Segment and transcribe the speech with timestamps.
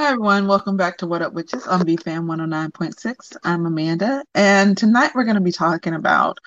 [0.00, 0.46] Hi, everyone.
[0.46, 3.36] Welcome back to What Up Witches on BFAM 109.6.
[3.42, 6.38] I'm Amanda, and tonight we're going to be talking about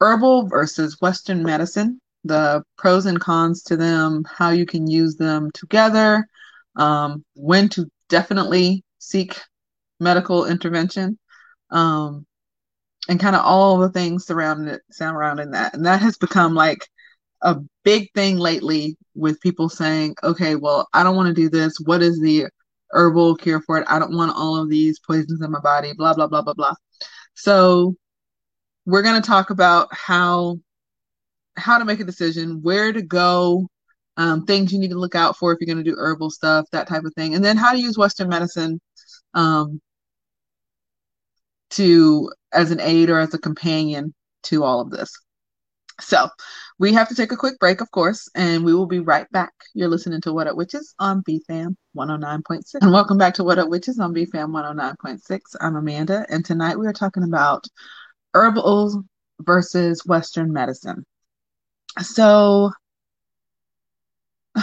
[0.00, 5.52] herbal versus Western medicine, the pros and cons to them, how you can use them
[5.52, 6.26] together,
[6.74, 9.40] um, when to definitely seek
[10.00, 11.20] medical intervention,
[11.70, 12.26] um,
[13.08, 15.72] and kind of all the things surrounding it, surrounding that.
[15.72, 16.84] And that has become like
[17.42, 21.78] a big thing lately with people saying, okay, well, I don't want to do this.
[21.78, 22.48] What is the
[22.90, 23.86] herbal cure for it.
[23.88, 26.74] I don't want all of these poisons in my body, blah, blah, blah, blah, blah.
[27.34, 27.94] So
[28.86, 30.58] we're going to talk about how
[31.56, 33.68] how to make a decision, where to go,
[34.16, 36.66] um, things you need to look out for if you're going to do herbal stuff,
[36.72, 38.80] that type of thing, and then how to use Western medicine
[39.34, 39.80] um,
[41.70, 44.14] to as an aid or as a companion
[44.44, 45.12] to all of this.
[46.00, 46.28] So
[46.78, 49.52] we have to take a quick break, of course, and we will be right back.
[49.74, 52.74] You're listening to What Up Witches on BFAM 109.6.
[52.80, 55.40] And welcome back to What Up Witches on BFAM 109.6.
[55.60, 57.64] I'm Amanda, and tonight we are talking about
[58.32, 58.96] herbals
[59.40, 61.04] versus Western medicine.
[62.00, 62.70] So,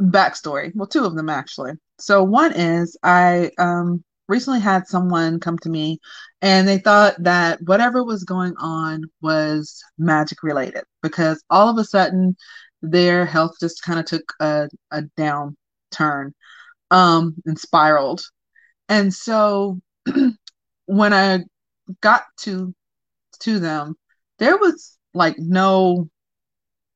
[0.00, 0.72] backstory.
[0.76, 1.72] Well, two of them actually.
[1.98, 6.00] So, one is I um, recently had someone come to me
[6.40, 11.84] and they thought that whatever was going on was magic related because all of a
[11.84, 12.34] sudden
[12.80, 16.32] their health just kind of took a, a downturn
[16.90, 18.22] um, and spiraled.
[18.88, 19.80] And so
[20.86, 21.40] when I
[22.00, 22.74] got to
[23.40, 23.96] to them,
[24.38, 26.08] there was like no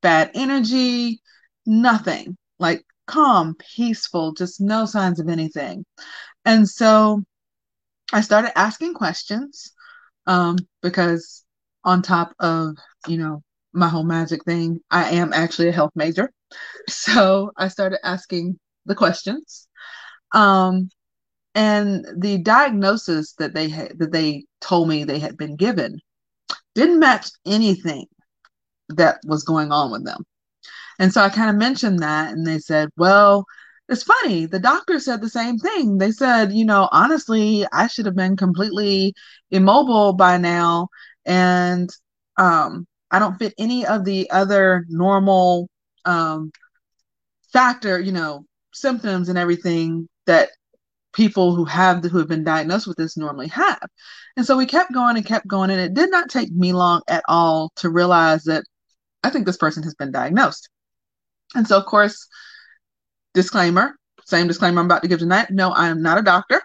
[0.00, 1.20] bad energy,
[1.66, 2.38] nothing.
[2.58, 5.84] Like calm, peaceful, just no signs of anything.
[6.44, 7.22] And so
[8.12, 9.72] I started asking questions
[10.26, 11.44] um, because,
[11.84, 12.76] on top of,
[13.06, 16.30] you know, my whole magic thing, I am actually a health major.
[16.88, 19.66] So I started asking the questions.
[20.32, 20.88] Um,
[21.56, 25.98] and the diagnosis that they that they told me they had been given
[26.75, 28.06] didn't match anything
[28.91, 30.22] that was going on with them.
[30.98, 33.44] And so I kind of mentioned that, and they said, well,
[33.88, 34.46] it's funny.
[34.46, 35.98] The doctor said the same thing.
[35.98, 39.14] They said, you know, honestly, I should have been completely
[39.50, 40.88] immobile by now.
[41.24, 41.88] And
[42.36, 45.68] um, I don't fit any of the other normal
[46.04, 46.50] um,
[47.52, 50.50] factor, you know, symptoms and everything that
[51.12, 53.80] people who have who have been diagnosed with this normally have.
[54.36, 57.02] And so we kept going and kept going, and it did not take me long
[57.08, 58.64] at all to realize that
[59.22, 60.68] I think this person has been diagnosed.
[61.56, 62.28] And so, of course,
[63.34, 63.97] disclaimer,
[64.27, 65.50] same disclaimer I'm about to give tonight.
[65.50, 66.61] No, I am not a doctor.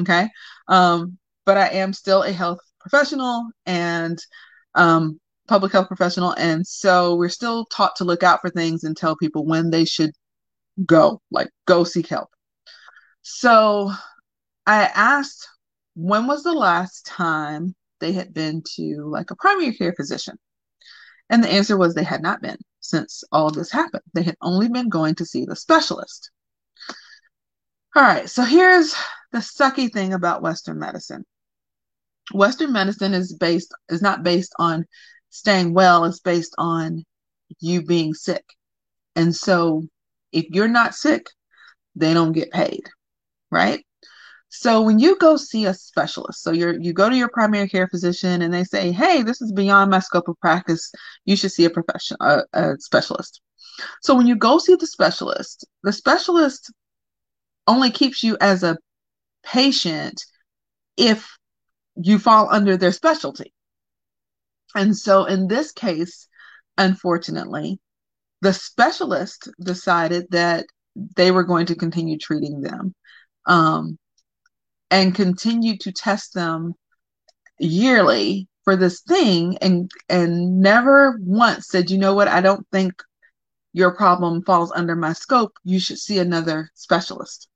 [0.00, 0.28] Okay.
[0.68, 4.18] Um, but I am still a health professional and
[4.74, 6.32] um, public health professional.
[6.32, 9.84] And so we're still taught to look out for things and tell people when they
[9.84, 10.12] should
[10.86, 12.30] go, like go seek help.
[13.20, 13.92] So
[14.66, 15.46] I asked
[15.94, 20.38] when was the last time they had been to like a primary care physician?
[21.28, 22.56] And the answer was they had not been
[22.92, 24.02] since all this happened.
[24.12, 26.30] They had only been going to see the specialist.
[27.96, 28.94] All right, so here's
[29.32, 31.24] the sucky thing about Western medicine.
[32.34, 34.84] Western medicine is based is not based on
[35.30, 37.04] staying well, it's based on
[37.60, 38.44] you being sick.
[39.16, 39.84] And so
[40.30, 41.26] if you're not sick,
[41.96, 42.82] they don't get paid,
[43.50, 43.84] right?
[44.54, 47.88] So when you go see a specialist, so you're you go to your primary care
[47.88, 50.92] physician and they say, "Hey, this is beyond my scope of practice.
[51.24, 53.40] You should see a professional, a, a specialist."
[54.02, 56.70] So when you go see the specialist, the specialist
[57.66, 58.76] only keeps you as a
[59.42, 60.22] patient
[60.98, 61.26] if
[61.96, 63.54] you fall under their specialty.
[64.74, 66.28] And so in this case,
[66.76, 67.80] unfortunately,
[68.42, 72.94] the specialist decided that they were going to continue treating them.
[73.46, 73.98] Um,
[74.92, 76.74] and continue to test them
[77.58, 79.56] yearly for this thing.
[79.58, 82.28] And and never once said you know what?
[82.28, 83.02] I don't think
[83.72, 85.54] your problem falls under my scope.
[85.64, 87.48] You should see another specialist.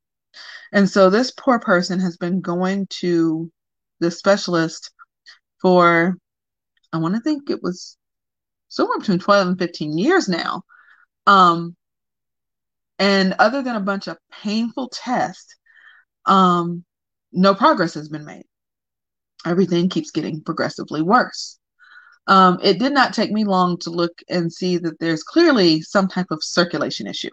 [0.73, 3.53] And so this poor person has been going to
[4.01, 4.91] the specialist
[5.63, 6.19] for
[6.93, 7.97] i want to think it was
[8.69, 10.63] somewhere between 12 and 15 years now.
[11.27, 11.77] Um
[12.99, 15.57] and other than a bunch of painful tests
[16.25, 16.85] um
[17.33, 18.45] no progress has been made.
[19.45, 21.59] Everything keeps getting progressively worse.
[22.27, 26.09] Um, it did not take me long to look and see that there's clearly some
[26.09, 27.31] type of circulation issue.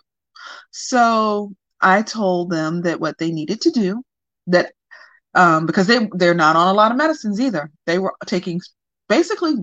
[0.71, 4.03] So I told them that what they needed to do,
[4.47, 4.73] that
[5.35, 7.71] um, because they they're not on a lot of medicines either.
[7.85, 8.61] They were taking
[9.09, 9.55] basically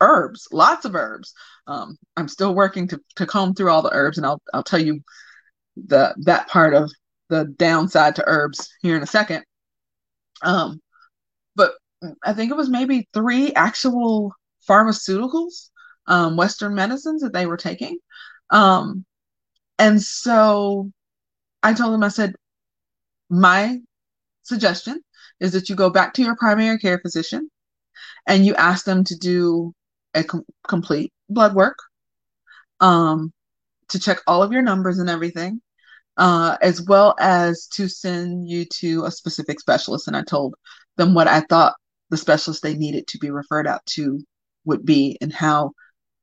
[0.00, 1.32] herbs, lots of herbs.
[1.66, 4.82] Um, I'm still working to to comb through all the herbs, and I'll I'll tell
[4.82, 5.00] you
[5.76, 6.90] the that part of
[7.28, 9.44] the downside to herbs here in a second.
[10.42, 10.80] Um,
[11.56, 11.72] but
[12.24, 14.32] I think it was maybe three actual
[14.68, 15.70] pharmaceuticals,
[16.06, 17.98] um, Western medicines that they were taking.
[18.50, 19.04] Um,
[19.78, 20.90] and so
[21.62, 22.34] I told them, I said,
[23.30, 23.78] my
[24.42, 25.00] suggestion
[25.40, 27.50] is that you go back to your primary care physician
[28.26, 29.72] and you ask them to do
[30.14, 31.78] a com- complete blood work
[32.80, 33.32] um,
[33.88, 35.60] to check all of your numbers and everything,
[36.16, 40.08] uh, as well as to send you to a specific specialist.
[40.08, 40.54] And I told
[40.96, 41.74] them what I thought
[42.10, 44.20] the specialist they needed to be referred out to
[44.64, 45.72] would be and how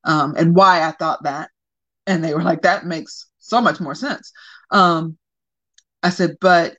[0.03, 1.49] um, and why I thought that.
[2.07, 4.31] And they were like, that makes so much more sense.
[4.71, 5.17] Um,
[6.01, 6.77] I said, but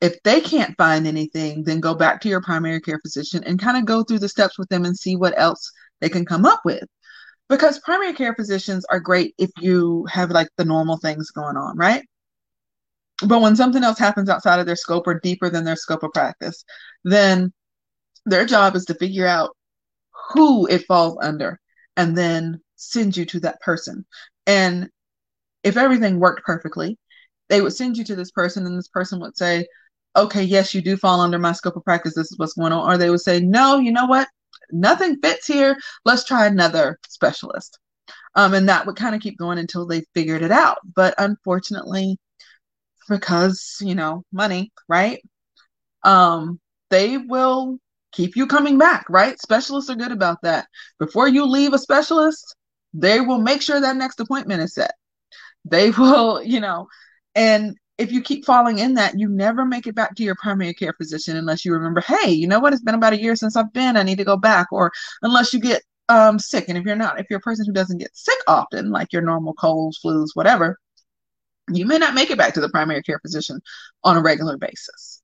[0.00, 3.76] if they can't find anything, then go back to your primary care physician and kind
[3.76, 6.60] of go through the steps with them and see what else they can come up
[6.64, 6.84] with.
[7.48, 11.76] Because primary care physicians are great if you have like the normal things going on,
[11.76, 12.02] right?
[13.26, 16.12] But when something else happens outside of their scope or deeper than their scope of
[16.12, 16.64] practice,
[17.04, 17.52] then
[18.26, 19.56] their job is to figure out
[20.32, 21.60] who it falls under
[21.96, 24.04] and then send you to that person.
[24.46, 24.88] And
[25.62, 26.98] if everything worked perfectly,
[27.48, 29.66] they would send you to this person, and this person would say,
[30.14, 32.14] Okay, yes, you do fall under my scope of practice.
[32.14, 32.90] This is what's going on.
[32.90, 34.28] Or they would say, No, you know what?
[34.70, 35.76] Nothing fits here.
[36.04, 37.78] Let's try another specialist.
[38.34, 40.78] Um, and that would kind of keep going until they figured it out.
[40.94, 42.18] But unfortunately,
[43.08, 45.20] because, you know, money, right?
[46.04, 46.60] Um,
[46.90, 47.78] they will
[48.12, 49.40] keep you coming back, right?
[49.40, 50.66] Specialists are good about that.
[50.98, 52.54] Before you leave a specialist,
[52.94, 54.94] they will make sure that next appointment is set.
[55.64, 56.88] They will, you know,
[57.34, 60.74] and if you keep falling in that, you never make it back to your primary
[60.74, 62.72] care physician unless you remember, hey, you know what?
[62.72, 63.96] It's been about a year since I've been.
[63.96, 64.68] I need to go back.
[64.72, 64.90] Or
[65.22, 66.68] unless you get um, sick.
[66.68, 69.22] And if you're not, if you're a person who doesn't get sick often, like your
[69.22, 70.78] normal colds, flus, whatever,
[71.76, 73.60] you may not make it back to the primary care physician
[74.04, 75.22] on a regular basis.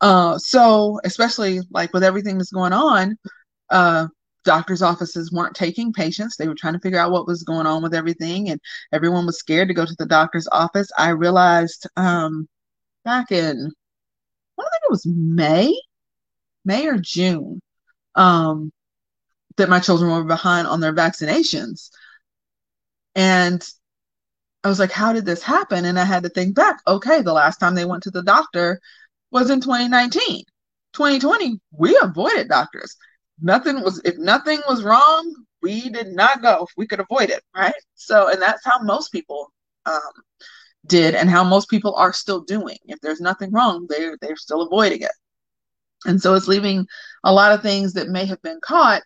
[0.00, 3.18] Uh, so, especially like with everything that's going on,
[3.70, 4.06] uh,
[4.44, 6.36] doctors' offices weren't taking patients.
[6.36, 8.60] They were trying to figure out what was going on with everything, and
[8.92, 10.90] everyone was scared to go to the doctor's office.
[10.96, 12.48] I realized um,
[13.04, 13.56] back in,
[14.58, 15.78] I don't think it was May,
[16.64, 17.60] May or June,
[18.14, 18.72] um,
[19.56, 21.90] that my children were behind on their vaccinations.
[23.14, 23.66] And
[24.68, 25.86] I was like, how did this happen?
[25.86, 28.78] And I had to think back, okay, the last time they went to the doctor
[29.30, 30.44] was in 2019.
[30.92, 32.94] 2020, we avoided doctors.
[33.40, 36.66] Nothing was if nothing was wrong we did not go.
[36.76, 37.72] We could avoid it right?
[37.94, 39.50] So and that's how most people
[39.86, 40.00] um,
[40.86, 42.76] did and how most people are still doing.
[42.84, 45.12] If there's nothing wrong they're they're still avoiding it.
[46.04, 46.86] And so it's leaving
[47.24, 49.02] a lot of things that may have been caught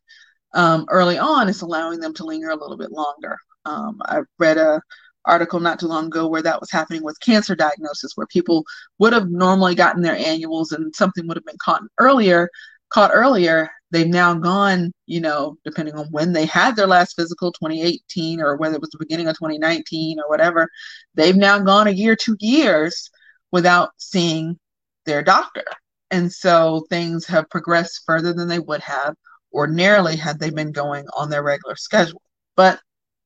[0.55, 1.49] um, early on.
[1.49, 3.39] It's allowing them to linger a little bit longer.
[3.65, 4.83] Um, i read a
[5.25, 8.65] article not too long ago where that was happening with cancer diagnosis where people
[8.99, 12.49] would have normally gotten their annuals and something would have been caught earlier
[12.91, 17.53] caught earlier they've now gone, you know, depending on when they had their last physical,
[17.53, 20.69] 2018, or whether it was the beginning of 2019 or whatever,
[21.15, 23.11] they've now gone a year, two years
[23.53, 24.59] without seeing
[25.05, 25.65] their doctor.
[26.11, 29.15] And so things have progressed further than they would have
[29.53, 32.23] ordinarily had they been going on their regular schedule.
[32.57, 32.81] But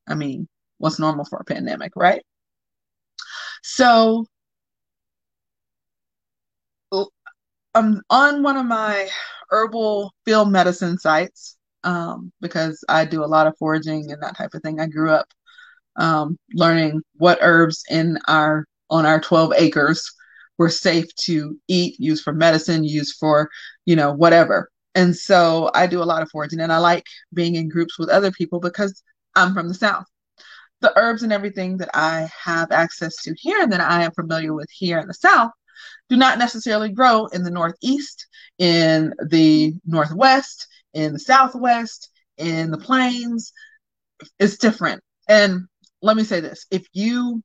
[0.08, 2.22] I mean, what's normal for a pandemic, right?
[3.62, 4.26] So
[7.74, 9.08] I'm on one of my
[9.50, 14.54] herbal field medicine sites um, because I do a lot of foraging and that type
[14.54, 14.80] of thing.
[14.80, 15.26] I grew up
[15.96, 20.10] um, learning what herbs in our on our 12 acres
[20.58, 23.50] were safe to eat, use for medicine, use for
[23.84, 24.70] you know whatever.
[24.94, 27.04] And so I do a lot of foraging, and I like
[27.34, 29.02] being in groups with other people because
[29.34, 30.06] I'm from the South.
[30.80, 34.52] The herbs and everything that I have access to here and that I am familiar
[34.52, 35.50] with here in the South
[36.08, 38.26] do not necessarily grow in the Northeast,
[38.58, 43.52] in the Northwest, in the Southwest, in the Plains.
[44.38, 45.02] It's different.
[45.28, 45.66] And
[46.02, 47.42] let me say this if you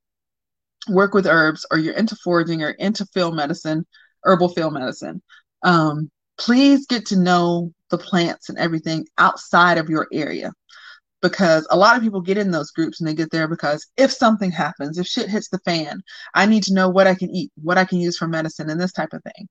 [0.89, 3.85] work with herbs or you're into foraging or into field medicine,
[4.23, 5.21] herbal field medicine,
[5.63, 10.51] um, please get to know the plants and everything outside of your area
[11.21, 14.11] because a lot of people get in those groups and they get there because if
[14.11, 16.01] something happens, if shit hits the fan,
[16.33, 18.79] I need to know what I can eat, what I can use for medicine, and
[18.79, 19.47] this type of thing.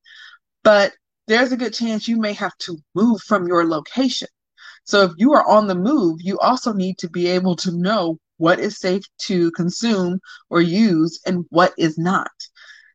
[0.64, 0.92] But
[1.28, 4.28] there's a good chance you may have to move from your location.
[4.84, 8.18] So if you are on the move, you also need to be able to know
[8.38, 12.30] what is safe to consume or use and what is not.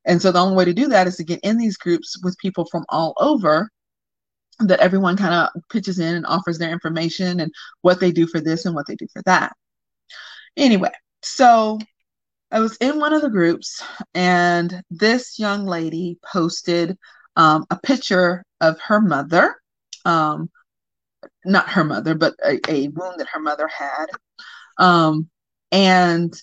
[0.06, 2.38] And so the only way to do that is to get in these groups with
[2.40, 3.70] people from all over
[4.60, 8.40] that everyone kind of pitches in and offers their information and what they do for
[8.40, 9.54] this and what they do for that.
[10.58, 11.80] Anyway, so
[12.52, 13.84] I was in one of the groups,
[14.14, 16.98] and this young lady posted
[17.36, 19.56] um, a picture of her mother,
[20.06, 20.50] um,
[21.44, 24.06] not her mother, but a, a, wound that her mother had.
[24.78, 25.30] Um,
[25.72, 26.34] and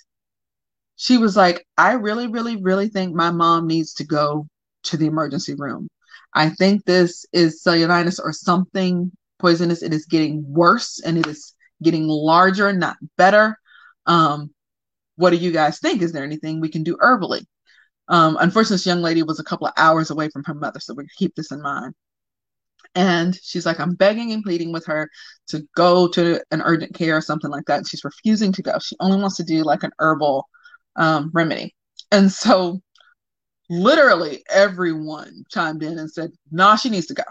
[0.97, 4.47] she was like, I really, really, really think my mom needs to go
[4.85, 5.89] to the emergency room.
[6.35, 9.83] I think this is cellulitis or something poisonous.
[9.83, 13.59] It is getting worse and it is getting larger, not better.
[14.07, 14.51] Um,
[15.17, 16.03] what do you guys think?
[16.03, 17.45] Is there anything we can do herbally?
[18.09, 20.95] Um, unfortunately, this young lady was a couple of hours away from her mother, so
[20.95, 21.95] we keep this in mind.
[22.95, 25.09] And she's like, I'm begging and pleading with her
[25.49, 27.79] to go to an urgent care or something like that.
[27.79, 28.79] And she's refusing to go.
[28.81, 30.47] She only wants to do like an herbal
[30.97, 31.75] um, remedy.
[32.11, 32.83] And so,
[33.71, 37.25] literally, everyone chimed in and said, Nah, she needs to go.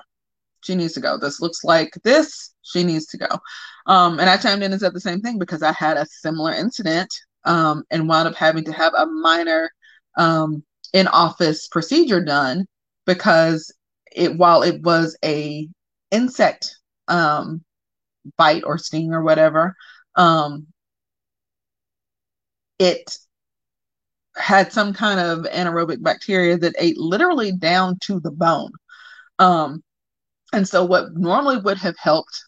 [0.63, 1.17] She needs to go.
[1.17, 2.53] This looks like this.
[2.61, 3.27] She needs to go.
[3.87, 6.53] Um, and I chimed in and said the same thing because I had a similar
[6.53, 7.09] incident
[7.45, 9.71] um, and wound up having to have a minor
[10.17, 12.65] um, in office procedure done
[13.05, 13.73] because
[14.11, 15.67] it while it was a
[16.11, 16.75] insect
[17.07, 17.63] um,
[18.37, 19.75] bite or sting or whatever,
[20.15, 20.67] um,
[22.77, 23.17] it
[24.35, 28.71] had some kind of anaerobic bacteria that ate literally down to the bone.
[29.39, 29.83] Um,
[30.53, 32.43] and so what normally would have helped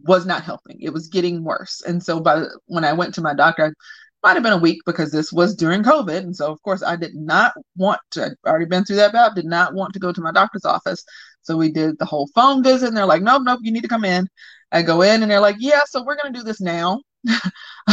[0.00, 0.80] was not helping.
[0.80, 1.82] It was getting worse.
[1.86, 3.74] And so by when I went to my doctor,
[4.22, 6.18] might have been a week because this was during COVID.
[6.18, 9.36] And so, of course, I did not want to, I'd already been through that bout,
[9.36, 11.04] did not want to go to my doctor's office.
[11.42, 13.88] So we did the whole phone visit and they're like, nope, nope, you need to
[13.88, 14.26] come in.
[14.72, 17.02] I go in and they're like, yeah, so we're to do this now.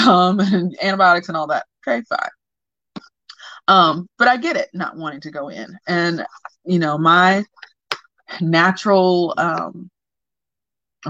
[0.07, 1.65] um, and antibiotics and all that.
[1.87, 2.29] Okay, fine.
[3.67, 5.77] Um, but I get it not wanting to go in.
[5.87, 6.25] And,
[6.65, 7.43] you know, my
[8.41, 9.89] natural um,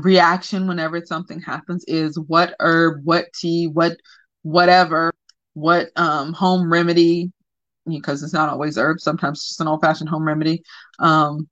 [0.02, 3.98] reaction whenever something happens is what herb, what tea, what
[4.44, 5.12] whatever,
[5.54, 7.32] what um, home remedy,
[7.88, 10.64] because it's not always herb, sometimes it's just an old fashioned home remedy
[11.00, 11.48] um,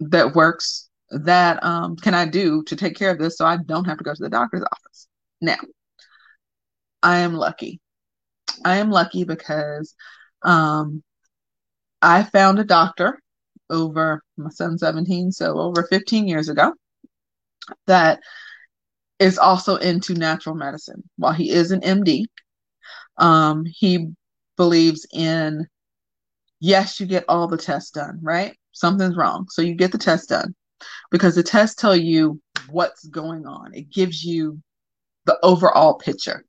[0.00, 3.84] that works that um, can I do to take care of this so I don't
[3.86, 5.08] have to go to the doctor's office.
[5.40, 5.56] Now,
[7.02, 7.80] I am lucky.
[8.64, 9.94] I am lucky because
[10.42, 11.02] um,
[12.02, 13.20] I found a doctor
[13.68, 16.72] over my son's 17, so over 15 years ago,
[17.86, 18.20] that
[19.18, 21.02] is also into natural medicine.
[21.16, 22.24] While he is an MD,
[23.18, 24.08] um, he
[24.56, 25.66] believes in
[26.60, 28.56] yes, you get all the tests done, right?
[28.72, 29.46] Something's wrong.
[29.50, 30.54] So you get the test done
[31.10, 33.74] because the tests tell you what's going on.
[33.74, 34.60] It gives you
[35.24, 36.44] the overall picture.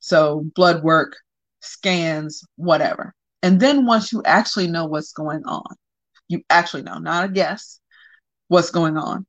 [0.00, 1.16] So blood work,
[1.60, 3.14] scans, whatever.
[3.42, 5.74] And then once you actually know what's going on,
[6.28, 7.80] you actually know, not a guess,
[8.48, 9.26] what's going on,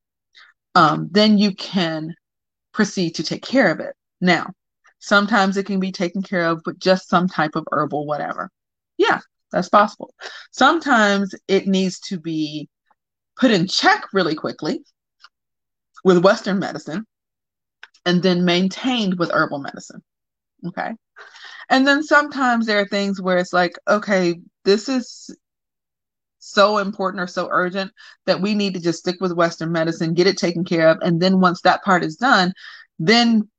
[0.76, 2.16] um, then you can
[2.74, 3.96] proceed to take care of it.
[4.22, 4.52] Now,
[5.00, 8.50] sometimes it can be taken care of with just some type of herbal whatever.
[8.98, 9.20] Yeah,
[9.52, 10.14] that's possible.
[10.52, 12.70] Sometimes it needs to be
[13.40, 14.84] put in check really quickly
[16.04, 17.06] with Western medicine
[18.06, 20.02] and then maintained with herbal medicine.
[20.68, 20.92] Okay.
[21.70, 25.36] And then sometimes there are things where it's like, okay, this is
[26.40, 27.92] so important or so urgent
[28.26, 30.98] that we need to just stick with Western medicine, get it taken care of.
[31.02, 32.54] And then once that part is done,
[33.00, 33.50] then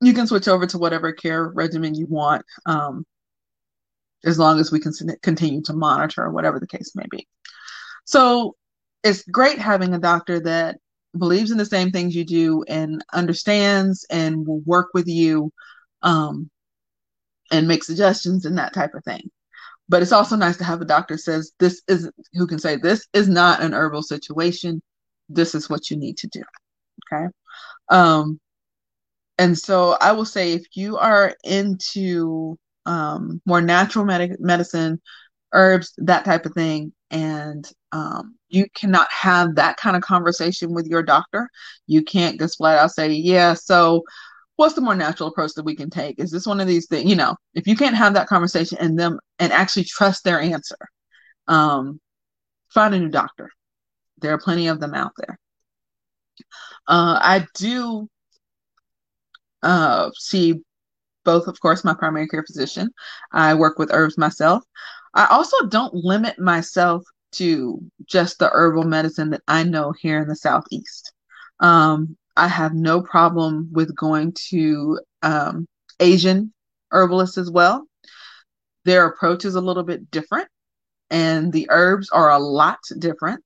[0.00, 3.04] you can switch over to whatever care regimen you want, um,
[4.24, 4.92] as long as we can
[5.22, 7.26] continue to monitor or whatever the case may be.
[8.04, 8.56] So
[9.04, 10.76] it's great having a doctor that
[11.16, 15.52] believes in the same things you do and understands and will work with you
[16.02, 16.50] um,
[17.50, 19.30] and make suggestions and that type of thing.
[19.88, 23.06] But it's also nice to have a doctor says this is who can say this
[23.12, 24.82] is not an herbal situation.
[25.28, 26.42] This is what you need to do.
[27.12, 27.26] Okay.
[27.88, 28.38] Um,
[29.38, 35.00] and so I will say if you are into um, more natural med- medicine,
[35.52, 40.86] herbs, that type of thing, and um, you cannot have that kind of conversation with
[40.86, 41.48] your doctor.
[41.86, 44.02] You can't just flat out say, yeah, so
[44.58, 46.18] what's the more natural approach that we can take?
[46.18, 47.08] Is this one of these things?
[47.08, 50.76] You know, if you can't have that conversation and them and actually trust their answer,
[51.46, 52.00] um,
[52.68, 53.50] find a new doctor.
[54.20, 55.38] There are plenty of them out there.
[56.88, 58.08] Uh, I do
[59.62, 60.60] uh, see
[61.24, 62.90] both, of course, my primary care physician.
[63.30, 64.64] I work with herbs myself.
[65.14, 70.26] I also don't limit myself to just the herbal medicine that I know here in
[70.26, 71.12] the Southeast.
[71.60, 75.66] Um, I have no problem with going to um,
[76.00, 76.52] Asian
[76.92, 77.86] herbalists as well.
[78.84, 80.48] Their approach is a little bit different,
[81.10, 83.44] and the herbs are a lot different.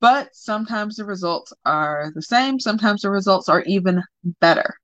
[0.00, 2.60] But sometimes the results are the same.
[2.60, 4.02] Sometimes the results are even
[4.40, 4.76] better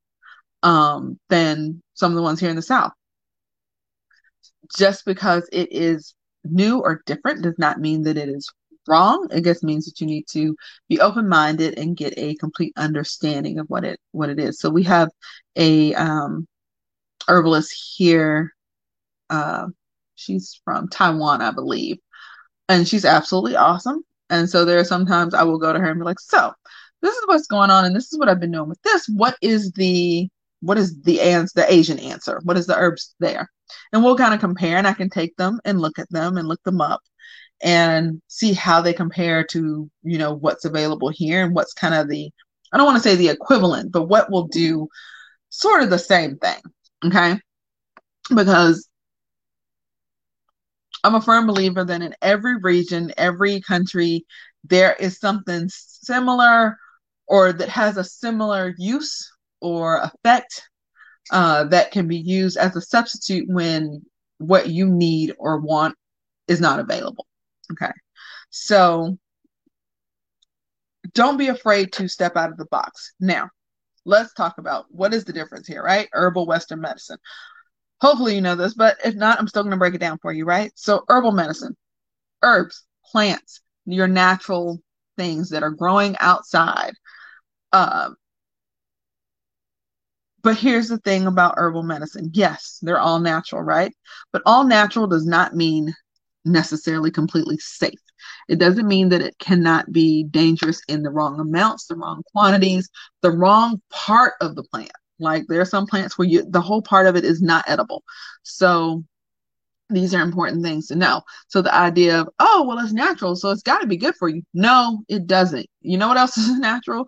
[0.63, 2.93] um, than some of the ones here in the South.
[4.77, 8.51] just because it is new or different does not mean that it is
[8.89, 9.29] wrong.
[9.31, 10.57] It just means that you need to
[10.89, 14.61] be open minded and get a complete understanding of what it what it is.
[14.61, 15.11] So we have
[15.57, 16.47] a um,
[17.29, 18.53] herbalist here.
[19.31, 19.69] Uh,
[20.15, 21.99] she's from Taiwan, I believe,
[22.69, 24.03] and she's absolutely awesome.
[24.31, 26.53] And so there are sometimes I will go to her and be like, "So,
[27.03, 29.07] this is what's going on, and this is what I've been doing with this.
[29.09, 30.29] What is the
[30.61, 32.41] what is the ans the Asian answer?
[32.45, 33.51] What is the herbs there?"
[33.93, 36.49] And we'll kind of compare, and I can take them and look at them and
[36.49, 37.03] look them up
[37.63, 42.09] and see how they compare to you know what's available here and what's kind of
[42.09, 42.31] the
[42.73, 44.89] I don't want to say the equivalent, but what will do
[45.51, 46.61] sort of the same thing.
[47.05, 47.39] Okay.
[48.35, 48.89] Because
[51.05, 54.27] I'm a firm believer that in every region, every country,
[54.65, 56.77] there is something similar
[57.29, 59.31] or that has a similar use
[59.61, 60.63] or effect
[61.31, 64.03] uh, that can be used as a substitute when
[64.39, 65.95] what you need or want
[66.49, 67.27] is not available.
[67.73, 67.93] Okay.
[68.51, 69.19] So
[71.13, 73.13] don't be afraid to step out of the box.
[73.21, 73.51] Now,
[74.05, 76.09] let's talk about what is the difference here, right?
[76.13, 77.19] Herbal Western medicine.
[78.01, 80.33] Hopefully, you know this, but if not, I'm still going to break it down for
[80.33, 80.73] you, right?
[80.75, 81.77] So, herbal medicine,
[82.43, 84.81] herbs, plants, your natural
[85.17, 86.93] things that are growing outside.
[87.73, 88.17] Um,
[90.43, 93.95] but here's the thing about herbal medicine yes, they're all natural, right?
[94.33, 95.95] But all natural does not mean
[96.45, 97.99] necessarily completely safe.
[98.49, 102.89] It doesn't mean that it cannot be dangerous in the wrong amounts, the wrong quantities,
[103.23, 104.93] the wrong part of the plant.
[105.19, 108.03] Like there are some plants where you the whole part of it is not edible.
[108.43, 109.05] So
[109.91, 111.23] these are important things to know.
[111.49, 114.29] So the idea of, oh, well, it's natural, so it's got to be good for
[114.29, 114.43] you.
[114.55, 115.67] No, it doesn't.
[115.83, 117.07] You know what else is natural?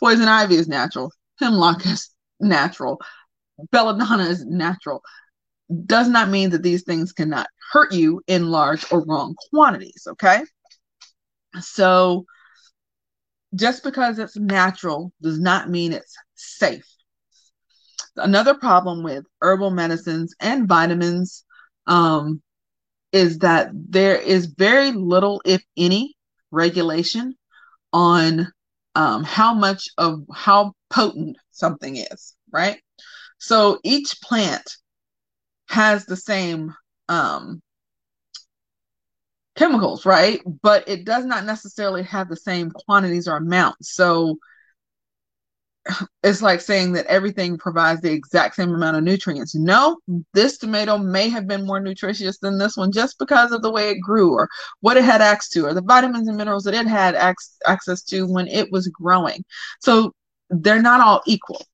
[0.00, 1.12] Poison ivy is natural.
[1.40, 2.10] Hemlock is
[2.40, 3.00] natural.
[3.70, 5.02] Belladonna is natural
[5.86, 10.06] does not mean that these things cannot hurt you in large or wrong quantities.
[10.10, 10.42] Okay.
[11.60, 12.24] So
[13.54, 16.86] just because it's natural does not mean it's safe.
[18.16, 21.44] Another problem with herbal medicines and vitamins
[21.86, 22.42] um,
[23.12, 26.14] is that there is very little, if any,
[26.50, 27.34] regulation
[27.92, 28.50] on
[28.94, 32.80] um, how much of how potent something is, right?
[33.38, 34.76] So each plant
[35.72, 36.74] has the same
[37.08, 37.62] um,
[39.56, 40.40] chemicals, right?
[40.62, 43.94] But it does not necessarily have the same quantities or amounts.
[43.94, 44.36] So
[46.22, 49.54] it's like saying that everything provides the exact same amount of nutrients.
[49.54, 49.96] No,
[50.34, 53.88] this tomato may have been more nutritious than this one just because of the way
[53.88, 56.86] it grew or what it had access to or the vitamins and minerals that it
[56.86, 59.42] had access to when it was growing.
[59.80, 60.12] So
[60.50, 61.64] they're not all equal.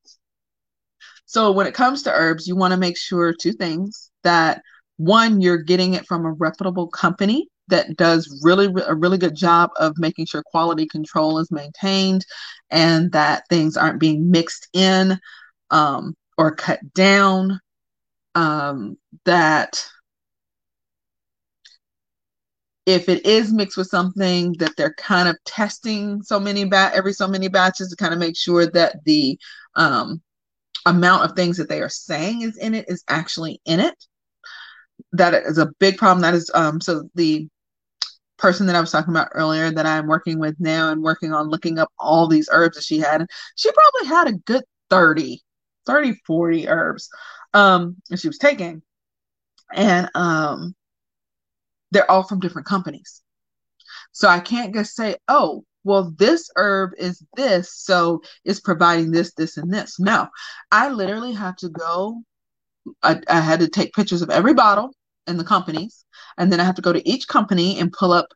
[1.29, 4.63] So when it comes to herbs, you want to make sure two things that
[4.97, 9.69] one, you're getting it from a reputable company that does really a really good job
[9.77, 12.25] of making sure quality control is maintained
[12.71, 15.21] and that things aren't being mixed in
[15.71, 17.61] um, or cut down
[18.35, 19.87] um, that
[22.87, 27.13] if it is mixed with something that they're kind of testing so many bat every
[27.13, 29.39] so many batches to kind of make sure that the
[29.75, 30.23] um,
[30.87, 33.95] amount of things that they are saying is in it is actually in it.
[35.13, 36.23] That is a big problem.
[36.23, 37.49] That is um so the
[38.39, 41.49] person that I was talking about earlier that I'm working with now and working on
[41.49, 43.27] looking up all these herbs that she had.
[43.57, 45.43] She probably had a good 30,
[45.87, 47.09] 30, 40 herbs
[47.55, 48.83] um that she was taking.
[49.75, 50.75] And um
[51.91, 53.23] they're all from different companies.
[54.13, 59.33] So I can't just say, oh, well, this herb is this, so it's providing this,
[59.33, 59.99] this, and this.
[59.99, 60.29] No,
[60.71, 62.23] I literally have to go.
[63.03, 64.91] I, I had to take pictures of every bottle
[65.27, 66.05] and the companies,
[66.37, 68.27] and then I have to go to each company and pull up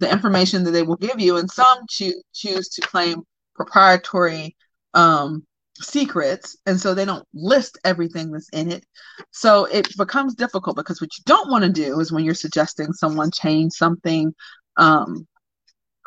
[0.00, 1.38] the information that they will give you.
[1.38, 3.22] And some cho- choose to claim
[3.54, 4.54] proprietary
[4.92, 8.84] um, secrets, and so they don't list everything that's in it.
[9.30, 12.92] So it becomes difficult because what you don't want to do is when you're suggesting
[12.92, 14.34] someone change something
[14.76, 15.26] um,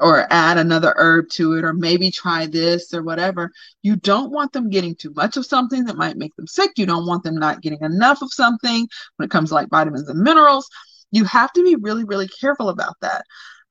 [0.01, 3.51] or add another herb to it or maybe try this or whatever.
[3.83, 6.71] You don't want them getting too much of something that might make them sick.
[6.75, 10.09] You don't want them not getting enough of something when it comes to like vitamins
[10.09, 10.67] and minerals.
[11.11, 13.23] You have to be really, really careful about that.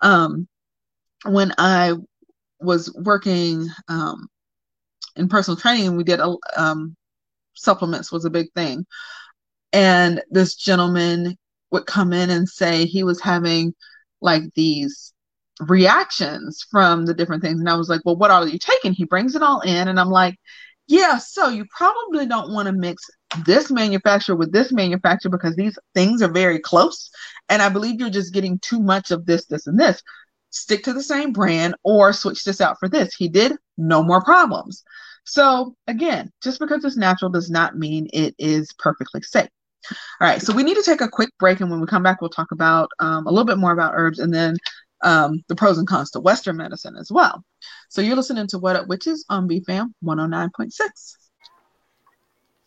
[0.03, 0.47] Um,
[1.25, 1.95] when I
[2.61, 4.29] was working um,
[5.17, 6.97] in personal training, and we did a, um,
[7.55, 8.87] supplements was a big thing.
[9.73, 11.37] And this gentleman
[11.73, 13.75] would come in and say he was having
[14.21, 15.13] like these
[15.61, 17.61] reactions from the different things.
[17.61, 18.93] And I was like, well, what are you taking?
[18.93, 19.89] He brings it all in.
[19.89, 20.37] And I'm like,
[20.87, 23.05] yeah, so you probably don't want to mix
[23.45, 27.11] this manufacturer with this manufacturer because these things are very close.
[27.49, 30.03] And I believe you're just getting too much of this, this, and this.
[30.51, 33.15] Stick to the same brand or switch this out for this.
[33.15, 34.83] He did, no more problems.
[35.25, 39.49] So, again, just because it's natural does not mean it is perfectly safe.
[40.21, 42.21] All right, so we need to take a quick break, and when we come back,
[42.21, 44.57] we'll talk about um, a little bit more about herbs and then
[45.03, 47.45] um, the pros and cons to Western medicine as well.
[47.89, 51.17] So you're listening to What Up Witches on BFAM 109.6.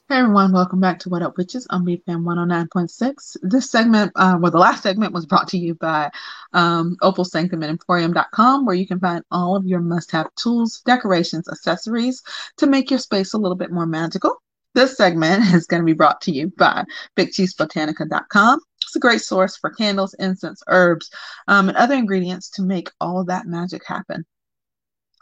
[0.09, 3.37] Hey everyone, welcome back to What Up Witches on BFAM 109.6.
[3.41, 6.11] This segment, uh, well, the last segment was brought to you by
[6.51, 10.81] um, Opal Sanctum and Emporium.com, where you can find all of your must have tools,
[10.85, 12.21] decorations, accessories
[12.57, 14.41] to make your space a little bit more magical.
[14.73, 16.83] This segment is going to be brought to you by
[17.17, 18.59] BigChiefsBotanica.com.
[18.81, 21.09] It's a great source for candles, incense, herbs,
[21.47, 24.25] um, and other ingredients to make all that magic happen.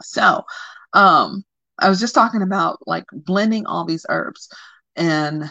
[0.02, 0.44] So,
[0.92, 1.44] um,
[1.78, 4.48] I was just talking about like blending all these herbs
[4.96, 5.50] and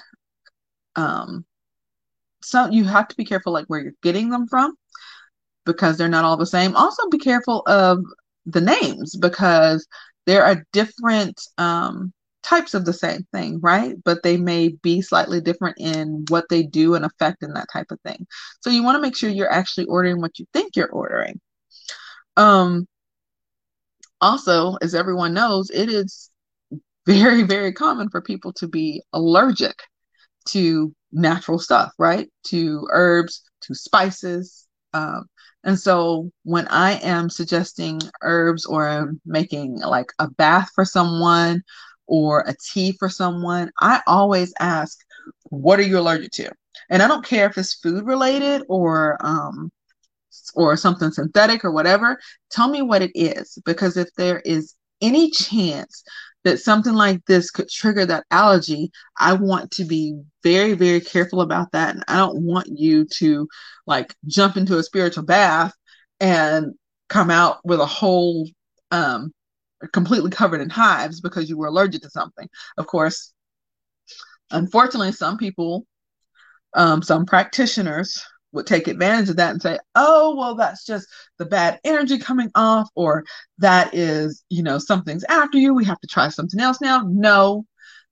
[0.96, 1.46] um
[2.42, 4.76] so you have to be careful like where you're getting them from
[5.66, 8.04] because they're not all the same also be careful of
[8.46, 9.88] the names because
[10.26, 15.40] there are different um types of the same thing right but they may be slightly
[15.40, 18.26] different in what they do and affect in that type of thing
[18.62, 21.40] so you want to make sure you're actually ordering what you think you're ordering
[22.38, 22.88] um
[24.20, 26.32] also as everyone knows it is
[27.06, 29.76] very, very common for people to be allergic
[30.50, 32.30] to natural stuff, right?
[32.48, 34.68] To herbs, to spices.
[34.94, 35.26] Um,
[35.64, 41.64] and so when I am suggesting herbs or I'm making like a bath for someone
[42.12, 45.00] or a tea for someone, I always ask,
[45.44, 46.52] what are you allergic to?
[46.90, 49.72] And I don't care if it's food related or um,
[50.54, 52.20] or something synthetic or whatever.
[52.52, 56.04] Tell me what it is because if there is any chance
[56.44, 61.40] that something like this could trigger that allergy, I want to be very, very careful
[61.40, 61.96] about that.
[61.96, 63.48] And I don't want you to
[63.88, 65.74] like jump into a spiritual bath
[66.20, 66.74] and
[67.08, 68.50] come out with a whole,
[68.92, 69.32] um,
[69.94, 72.48] completely covered in hives because you were allergic to something.
[72.78, 73.34] Of course,
[74.52, 75.86] unfortunately, some people,
[76.76, 81.46] um, some practitioners would take advantage of that and say, oh, well, that's just the
[81.46, 83.24] bad energy coming off, or
[83.60, 85.74] that is, you know, something's after you.
[85.74, 87.04] We have to try something else now.
[87.08, 87.66] No,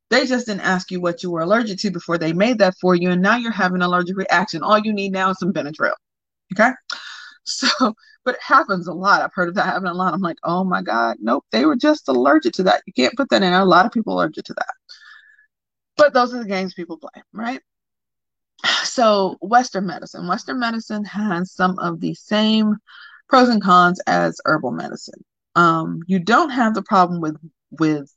[0.09, 2.95] they just didn't ask you what you were allergic to before they made that for
[2.95, 3.11] you.
[3.11, 4.63] And now you're having an allergic reaction.
[4.63, 5.93] All you need now is some Benadryl.
[6.53, 6.71] Okay.
[7.45, 7.95] So,
[8.29, 9.23] but it happens a lot.
[9.23, 10.13] I've heard of that happening a lot.
[10.13, 12.83] I'm like, oh my God, nope, they were just allergic to that.
[12.85, 13.51] You can't put that in.
[13.51, 14.75] A lot of people allergic to that.
[15.97, 17.59] But those are the games people play, right?
[18.83, 20.27] so Western medicine.
[20.27, 22.75] Western medicine has some of the same
[23.29, 25.25] pros and cons as herbal medicine.
[25.55, 27.37] Um, you don't have the problem with
[27.71, 28.13] with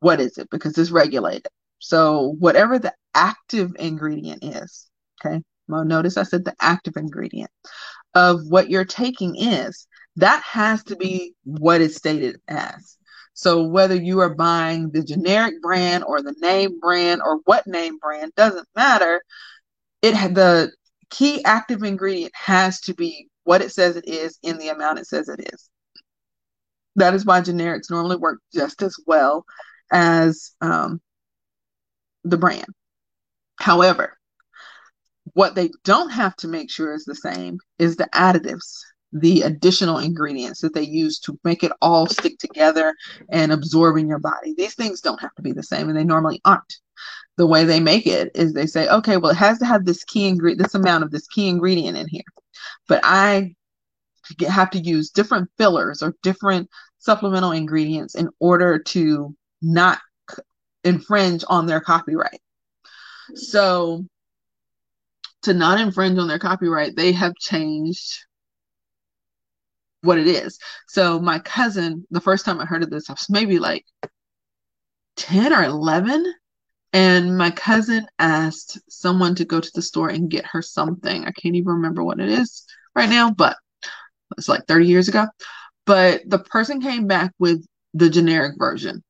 [0.00, 1.46] what is it because it's regulated.
[1.78, 4.88] So whatever the active ingredient is,
[5.24, 5.40] okay.
[5.68, 7.52] Notice I said the active ingredient
[8.14, 12.96] of what you're taking is that has to be what is stated as.
[13.34, 17.98] So whether you are buying the generic brand or the name brand or what name
[17.98, 19.22] brand doesn't matter
[20.02, 20.72] it the
[21.10, 25.06] key active ingredient has to be what it says it is in the amount it
[25.06, 25.70] says it is.
[26.96, 29.44] That is why generics normally work just as well
[29.92, 31.00] as um,
[32.24, 32.66] the brand.
[33.56, 34.17] However,
[35.38, 38.80] what they don't have to make sure is the same is the additives,
[39.12, 42.92] the additional ingredients that they use to make it all stick together
[43.30, 44.52] and absorb in your body.
[44.56, 46.80] These things don't have to be the same, and they normally aren't
[47.36, 50.02] the way they make it is they say, okay, well, it has to have this
[50.02, 52.22] key ingredient, this amount of this key ingredient in here.
[52.88, 53.54] But I
[54.48, 60.00] have to use different fillers or different supplemental ingredients in order to not
[60.82, 62.40] infringe on their copyright.
[63.36, 64.04] So,
[65.42, 68.24] to not infringe on their copyright, they have changed
[70.02, 70.58] what it is.
[70.86, 73.84] So, my cousin, the first time I heard of this, I was maybe like
[75.16, 76.32] 10 or 11
[76.92, 81.24] and my cousin asked someone to go to the store and get her something.
[81.24, 83.56] I can't even remember what it is right now, but
[84.36, 85.26] it's like 30 years ago.
[85.84, 89.02] But the person came back with the generic version.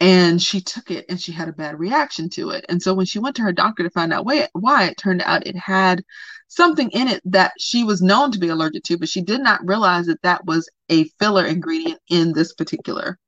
[0.00, 2.64] And she took it and she had a bad reaction to it.
[2.70, 5.46] And so when she went to her doctor to find out why, it turned out
[5.46, 6.02] it had
[6.48, 9.60] something in it that she was known to be allergic to, but she did not
[9.62, 13.18] realize that that was a filler ingredient in this particular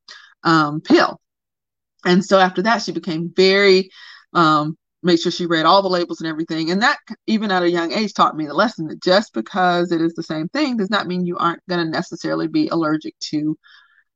[0.44, 1.20] um, pill.
[2.06, 3.90] And so after that, she became very,
[4.32, 6.70] um, made sure she read all the labels and everything.
[6.70, 10.00] And that, even at a young age, taught me the lesson that just because it
[10.00, 13.58] is the same thing does not mean you aren't going to necessarily be allergic to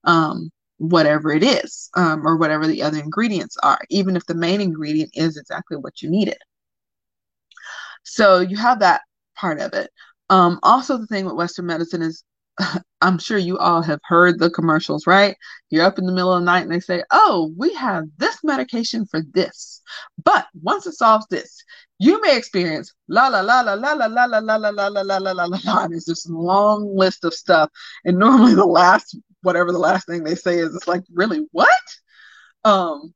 [0.04, 4.60] um, whatever it is um, or whatever the other ingredients are, even if the main
[4.60, 6.38] ingredient is exactly what you needed.
[8.04, 9.02] So you have that
[9.34, 9.90] part of it.
[10.28, 12.24] Um, also, the thing with Western medicine is
[13.00, 15.36] I'm sure you all have heard the commercials, right?
[15.70, 18.38] You're up in the middle of the night and they say, Oh, we have this
[18.42, 19.82] medication for this.
[20.24, 21.62] But once it solves this,
[21.98, 24.88] you may experience la la la la la la la la la la la la
[24.88, 25.84] la la la la la.
[25.84, 27.70] And it's just a long list of stuff.
[28.04, 31.68] And normally the last, whatever the last thing they say is, it's like, really, what?
[32.64, 33.14] Um,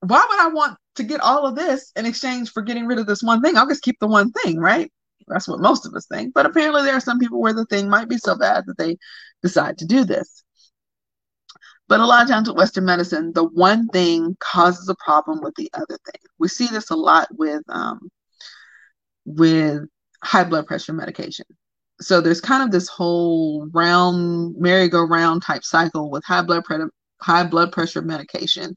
[0.00, 3.06] why would I want to get all of this in exchange for getting rid of
[3.06, 3.56] this one thing?
[3.56, 4.90] I'll just keep the one thing, right?
[5.26, 6.32] That's what most of us think.
[6.32, 8.96] But apparently, there are some people where the thing might be so bad that they
[9.42, 10.44] decide to do this.
[11.88, 15.54] But a lot of times with Western medicine, the one thing causes a problem with
[15.56, 16.22] the other thing.
[16.38, 18.10] We see this a lot with um,
[19.24, 19.82] with
[20.22, 21.46] high blood pressure medication.
[22.00, 27.44] So there's kind of this whole round merry-go-round type cycle with high blood pressure high
[27.44, 28.74] blood pressure medication.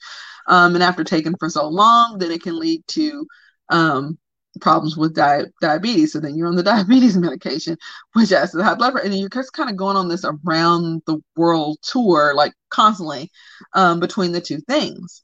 [0.47, 3.27] Um, and after taking for so long, then it can lead to
[3.69, 4.17] um,
[4.59, 6.13] problems with di- diabetes.
[6.13, 7.77] So then you're on the diabetes medication,
[8.13, 11.03] which has the high blood pressure, and you're just kind of going on this around
[11.05, 13.29] the world tour, like constantly
[13.73, 15.23] um, between the two things.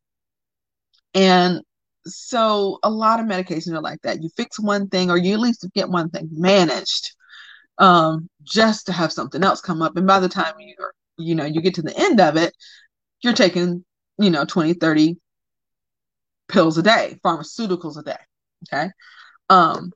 [1.13, 1.61] And
[2.05, 4.21] so a lot of medications are like that.
[4.21, 7.15] You fix one thing, or you at least get one thing managed,
[7.79, 9.97] um, just to have something else come up.
[9.97, 10.75] And by the time you
[11.17, 12.53] you know you get to the end of it,
[13.21, 13.83] you're taking
[14.17, 15.17] you know 20, 30
[16.47, 18.17] pills a day, pharmaceuticals a day.
[18.73, 18.89] Okay.
[19.49, 19.91] Um,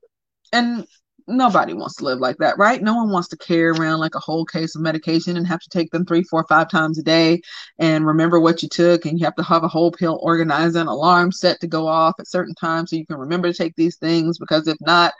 [0.52, 0.86] and
[1.26, 2.82] nobody wants to live like that, right?
[2.82, 5.68] No one wants to carry around like a whole case of medication and have to
[5.68, 7.40] take them three, four, five times a day
[7.78, 9.06] and remember what you took.
[9.06, 12.14] And you have to have a whole pill organized and alarm set to go off
[12.18, 15.12] at certain times so you can remember to take these things because if not,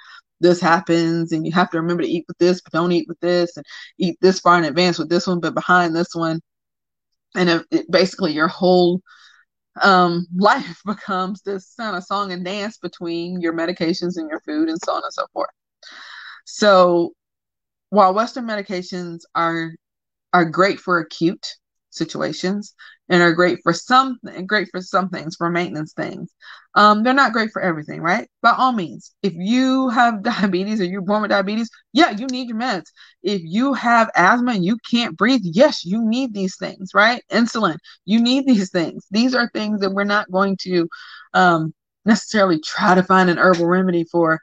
[0.42, 3.20] this happens and you have to remember to eat with this, but don't eat with
[3.20, 3.64] this and
[3.98, 6.40] eat this far in advance with this one, but behind this one.
[7.34, 9.00] And it, it basically your whole
[9.82, 14.68] um, life becomes this kind of song and dance between your medications and your food
[14.68, 15.50] and so on and so forth.
[16.44, 17.12] So
[17.90, 19.72] while Western medications are
[20.32, 21.46] are great for acute
[21.90, 22.74] situations
[23.12, 26.32] and are great for some great for some things for maintenance things.
[26.74, 28.28] Um they're not great for everything right?
[28.40, 29.12] By all means.
[29.22, 32.86] If you have diabetes or you're born with diabetes yeah you need your meds.
[33.22, 37.22] If you have asthma and you can't breathe yes you need these things right?
[37.30, 37.76] Insulin.
[38.06, 39.06] You need these things.
[39.10, 40.88] These are things that we're not going to
[41.34, 41.74] um
[42.06, 44.40] necessarily try to find an herbal remedy for.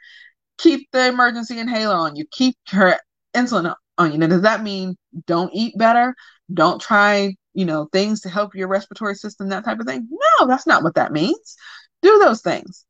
[0.60, 2.26] Keep the emergency inhaler on you.
[2.32, 2.98] Keep your
[3.36, 4.18] insulin on you.
[4.20, 6.14] Now does that mean don't eat better?
[6.54, 10.08] Don't try you know, things to help your respiratory system, that type of thing.
[10.10, 11.56] No, that's not what that means.
[12.02, 12.86] Do those things.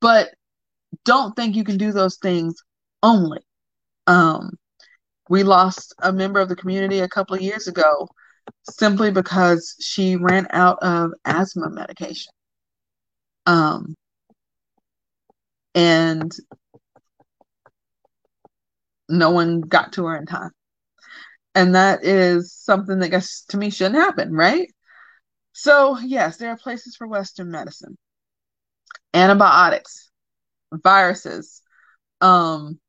[0.00, 0.30] But
[1.04, 2.56] don't think you can do those things
[3.02, 3.40] only.
[4.06, 4.56] Um,
[5.28, 8.08] we lost a member of the community a couple of years ago
[8.68, 12.32] simply because she ran out of asthma medication.
[13.46, 13.94] Um,
[15.74, 16.32] and
[19.08, 20.50] no one got to her in time.
[21.54, 24.72] And that is something that guess to me shouldn't happen, right?
[25.52, 27.98] So, yes, there are places for Western medicine.
[29.14, 30.10] Antibiotics,
[30.72, 31.60] viruses,
[32.20, 32.80] um,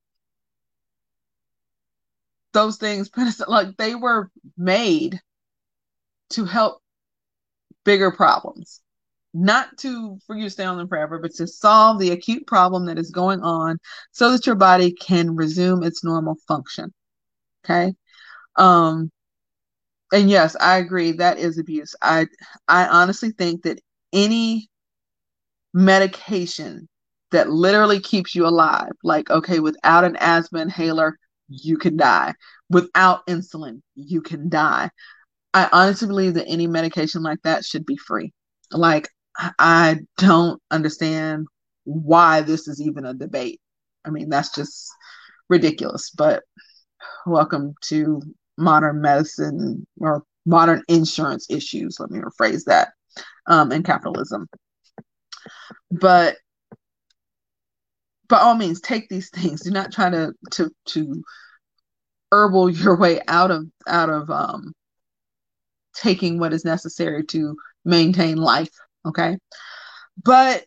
[2.54, 3.10] those things,
[3.47, 5.19] like they were made
[6.30, 6.82] to help
[7.84, 8.82] bigger problems,
[9.34, 12.86] not to for you to stay on them forever, but to solve the acute problem
[12.86, 13.78] that is going on
[14.12, 16.93] so that your body can resume its normal function.
[17.65, 17.93] Okay.
[18.56, 19.12] Um,
[20.12, 21.96] and yes, I agree that is abuse.
[22.02, 22.28] I
[22.68, 23.80] I honestly think that
[24.13, 24.70] any
[25.74, 26.88] medication
[27.32, 31.18] that literally keeps you alive, like okay, without an asthma inhaler,
[31.50, 32.34] you can die.
[32.70, 34.89] Without insulin, you can die.
[35.54, 38.34] I honestly believe that any medication like that should be free.
[38.72, 39.10] Like
[39.60, 41.48] I don't understand
[41.86, 43.62] why this is even a debate.
[44.06, 44.89] I mean, that's just
[45.50, 46.44] ridiculous, but
[47.26, 48.22] welcome to
[48.58, 51.98] modern medicine or modern insurance issues.
[52.00, 52.94] Let me rephrase that
[53.48, 54.48] um, in capitalism.
[55.92, 56.38] But
[58.28, 59.62] by all means, take these things.
[59.62, 61.24] Do not try to to to
[62.32, 64.74] herbal your way out of out of um,
[65.96, 68.72] taking what is necessary to maintain life.
[69.06, 69.38] Okay,
[70.22, 70.66] but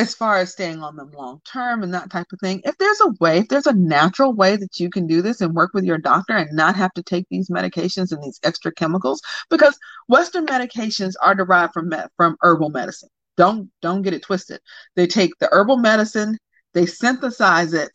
[0.00, 2.62] as far as staying on them long term and that type of thing.
[2.64, 5.54] If there's a way, if there's a natural way that you can do this and
[5.54, 9.20] work with your doctor and not have to take these medications and these extra chemicals,
[9.50, 13.10] because Western medications are derived from from herbal medicine.
[13.36, 14.60] Don't don't get it twisted.
[14.96, 16.38] They take the herbal medicine,
[16.72, 17.92] they synthesize it,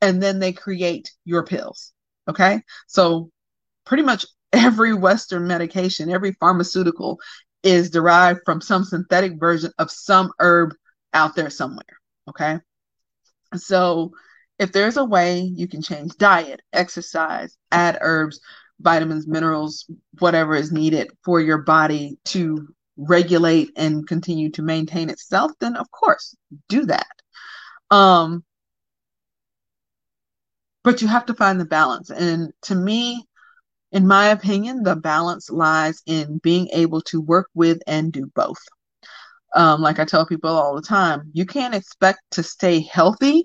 [0.00, 1.92] and then they create your pills.
[2.28, 3.30] Okay, so
[3.84, 7.18] pretty much every Western medication, every pharmaceutical
[7.64, 10.72] is derived from some synthetic version of some herb
[11.12, 12.00] out there somewhere.
[12.28, 12.58] Okay.
[13.56, 14.12] So
[14.58, 18.40] if there's a way you can change diet, exercise, add herbs,
[18.80, 25.52] vitamins, minerals, whatever is needed for your body to regulate and continue to maintain itself,
[25.60, 26.34] then of course
[26.68, 27.06] do that.
[27.90, 28.44] Um,
[30.84, 32.10] but you have to find the balance.
[32.10, 33.26] And to me,
[33.92, 38.58] in my opinion, the balance lies in being able to work with and do both.
[39.54, 43.44] Um, like I tell people all the time, you can't expect to stay healthy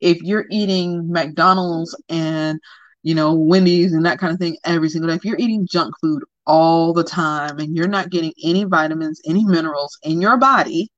[0.00, 2.60] if you're eating McDonald's and
[3.02, 5.16] you know Wendy's and that kind of thing every single day.
[5.16, 9.44] If you're eating junk food all the time and you're not getting any vitamins, any
[9.44, 10.90] minerals in your body,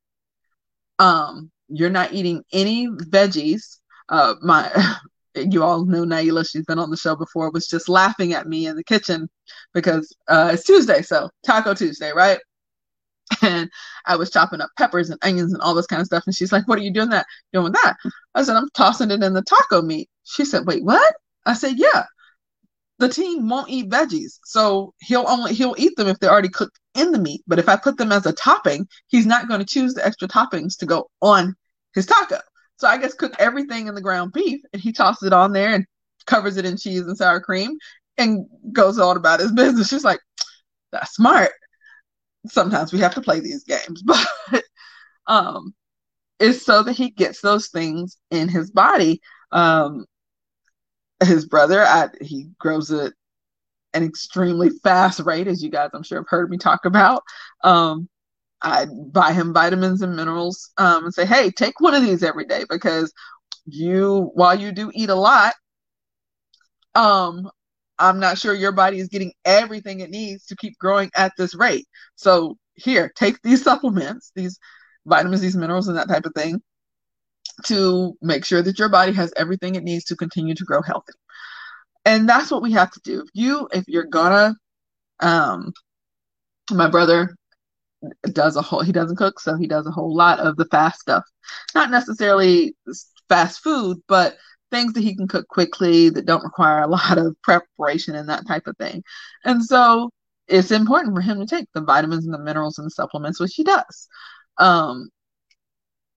[0.98, 3.78] um, you're not eating any veggies.
[4.08, 4.70] Uh, my
[5.34, 8.66] you all know Naila, she's been on the show before, was just laughing at me
[8.66, 9.28] in the kitchen
[9.74, 12.38] because uh, it's Tuesday, so Taco Tuesday, right?
[13.42, 13.70] And
[14.06, 16.24] I was chopping up peppers and onions and all this kind of stuff.
[16.26, 17.26] And she's like, What are you doing that?
[17.52, 17.96] Doing that?
[18.34, 20.08] I said, I'm tossing it in the taco meat.
[20.24, 21.14] She said, Wait, what?
[21.46, 22.04] I said, Yeah.
[22.98, 24.40] The team won't eat veggies.
[24.44, 27.42] So he'll only he'll eat them if they're already cooked in the meat.
[27.46, 30.28] But if I put them as a topping, he's not going to choose the extra
[30.28, 31.56] toppings to go on
[31.94, 32.40] his taco.
[32.76, 35.74] So I guess cook everything in the ground beef and he tosses it on there
[35.74, 35.86] and
[36.26, 37.76] covers it in cheese and sour cream
[38.18, 39.88] and goes on about his business.
[39.88, 40.20] She's like,
[40.92, 41.52] that's smart.
[42.46, 44.26] Sometimes we have to play these games, but
[45.26, 45.74] um
[46.40, 49.20] it's so that he gets those things in his body.
[49.52, 50.06] Um
[51.22, 53.12] his brother, I, he grows at
[53.94, 57.22] an extremely fast rate, as you guys I'm sure have heard me talk about.
[57.64, 58.08] Um,
[58.62, 62.46] I buy him vitamins and minerals um, and say, hey, take one of these every
[62.46, 63.12] day because
[63.66, 65.54] you, while you do eat a lot,
[66.94, 67.50] um,
[68.00, 71.54] I'm not sure your body is getting everything it needs to keep growing at this
[71.54, 71.86] rate.
[72.16, 74.58] So here, take these supplements, these
[75.06, 76.60] vitamins, these minerals, and that type of thing
[77.66, 81.12] to make sure that your body has everything it needs to continue to grow healthy.
[82.04, 83.20] And that's what we have to do.
[83.20, 84.54] If you, if you're gonna,
[85.20, 85.72] um,
[86.70, 87.34] my brother
[88.32, 91.00] does a whole he doesn't cook so he does a whole lot of the fast
[91.00, 91.22] stuff
[91.74, 92.74] not necessarily
[93.28, 94.36] fast food but
[94.70, 98.46] things that he can cook quickly that don't require a lot of preparation and that
[98.46, 99.02] type of thing.
[99.44, 100.10] And so
[100.48, 103.64] it's important for him to take the vitamins and the minerals and supplements which he
[103.64, 104.08] does
[104.58, 105.08] um,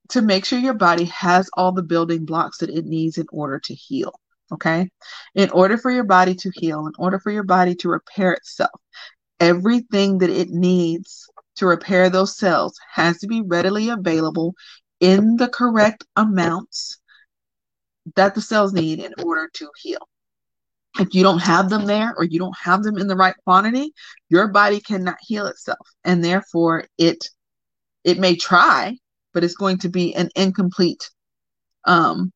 [0.09, 3.59] to make sure your body has all the building blocks that it needs in order
[3.59, 4.13] to heal
[4.51, 4.89] okay?
[5.35, 8.79] In order for your body to heal in order for your body to repair itself
[9.39, 14.53] everything that it needs to repair those cells has to be readily available
[14.99, 16.99] in the correct amounts
[18.15, 20.07] that the cells need in order to heal.
[20.99, 23.93] If you don't have them there or you don't have them in the right quantity,
[24.29, 25.87] your body cannot heal itself.
[26.03, 27.27] And therefore it
[28.03, 28.97] it may try,
[29.33, 31.09] but it's going to be an incomplete
[31.85, 32.31] um,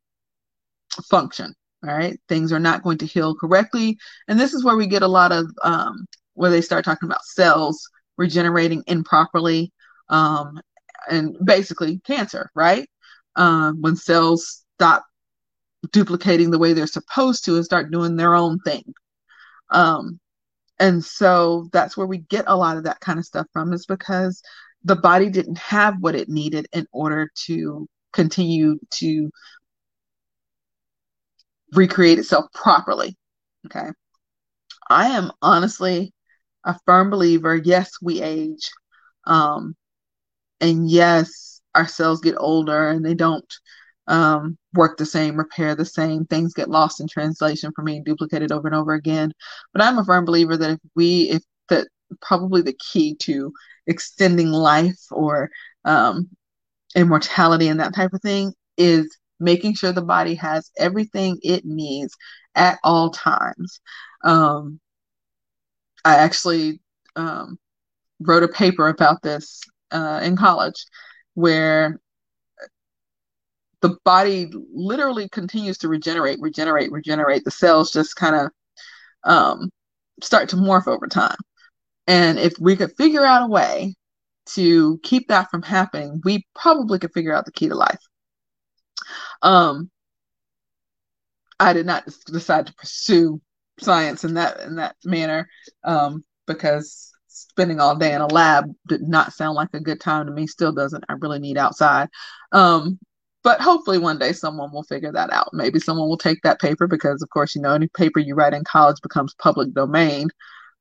[1.10, 1.54] function.
[1.88, 2.20] All right.
[2.28, 3.98] Things are not going to heal correctly.
[4.28, 7.24] And this is where we get a lot of um, where they start talking about
[7.24, 9.72] cells regenerating improperly,
[10.10, 10.60] um,
[11.10, 12.90] and basically cancer, right?
[13.36, 15.06] Um, when cells stop
[15.92, 18.94] duplicating the way they're supposed to and start doing their own thing.
[19.70, 20.20] Um,
[20.80, 23.86] and so that's where we get a lot of that kind of stuff from, is
[23.86, 24.42] because
[24.84, 29.30] the body didn't have what it needed in order to continue to
[31.74, 33.18] recreate itself properly.
[33.66, 33.90] Okay.
[34.90, 36.14] I am honestly
[36.64, 38.70] a firm believer yes we age
[39.26, 39.76] um,
[40.60, 43.54] and yes our cells get older and they don't
[44.08, 48.52] um, work the same repair the same things get lost in translation from being duplicated
[48.52, 49.32] over and over again.
[49.74, 51.88] But i'm a firm believer that if we if that
[52.22, 53.52] probably the key to
[53.88, 55.50] extending life or
[55.86, 56.30] um,
[56.96, 62.16] immortality and that type of thing is making sure the body has everything it needs
[62.56, 63.80] at all times.
[64.24, 64.80] Um,
[66.04, 66.80] I actually
[67.16, 67.58] um,
[68.20, 70.86] wrote a paper about this uh, in college
[71.36, 72.00] where
[73.82, 77.44] the body literally continues to regenerate, regenerate, regenerate.
[77.44, 78.52] The cells just kind of
[79.24, 79.70] um,
[80.22, 81.38] start to morph over time.
[82.08, 83.96] And if we could figure out a way
[84.54, 88.00] to keep that from happening, we probably could figure out the key to life.
[89.42, 89.92] Um,
[91.60, 93.42] I did not decide to pursue
[93.80, 95.50] science in that in that manner
[95.84, 100.26] um, because spending all day in a lab did not sound like a good time
[100.26, 102.10] to me still doesn't i really need outside
[102.52, 102.98] um,
[103.44, 106.88] but hopefully one day someone will figure that out maybe someone will take that paper
[106.88, 110.30] because of course you know any paper you write in college becomes public domain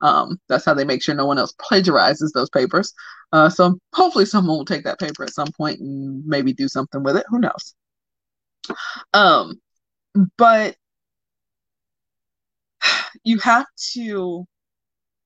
[0.02, 2.94] Um, that's how they make sure no one else plagiarizes those papers.
[3.32, 7.02] Uh, so hopefully someone will take that paper at some point and maybe do something
[7.04, 7.26] with it.
[7.30, 7.74] Who knows?
[9.14, 9.60] Um,
[10.38, 10.76] but
[13.24, 14.46] you have to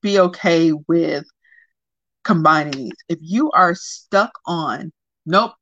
[0.02, 1.26] be okay with
[2.24, 2.92] combining these.
[3.08, 4.92] If you are stuck on,
[5.26, 5.52] nope,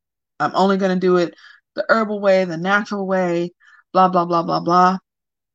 [0.41, 1.35] I'm only going to do it
[1.79, 3.53] the herbal way, the natural way,
[3.93, 4.99] blah, blah, blah, blah, blah,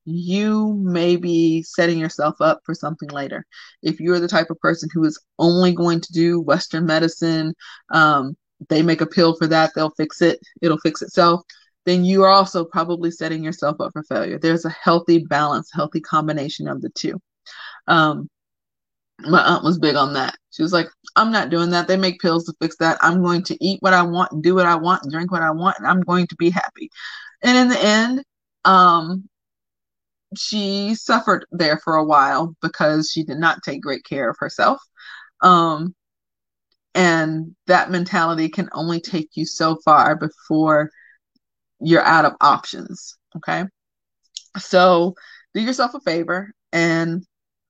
[0.05, 3.45] you may be setting yourself up for something later.
[3.81, 7.53] If you're the type of person who is only going to do Western medicine,
[7.91, 8.35] um,
[8.69, 11.41] they make a pill for that, they'll fix it, it'll fix itself,
[11.85, 14.39] then you are also probably setting yourself up for failure.
[14.39, 17.19] There's a healthy balance, healthy combination of the two.
[17.87, 18.29] Um,
[19.19, 20.35] my aunt was big on that.
[20.51, 21.87] She was like, I'm not doing that.
[21.87, 22.97] They make pills to fix that.
[23.01, 25.77] I'm going to eat what I want do what I want drink what I want,
[25.79, 26.89] and I'm going to be happy.
[27.41, 28.23] And in the end,
[28.65, 29.29] um,
[30.35, 34.81] she suffered there for a while because she did not take great care of herself.
[35.41, 35.93] Um,
[36.95, 40.91] and that mentality can only take you so far before
[41.79, 43.17] you're out of options.
[43.37, 43.65] Okay.
[44.57, 45.15] So
[45.53, 47.25] do yourself a favor and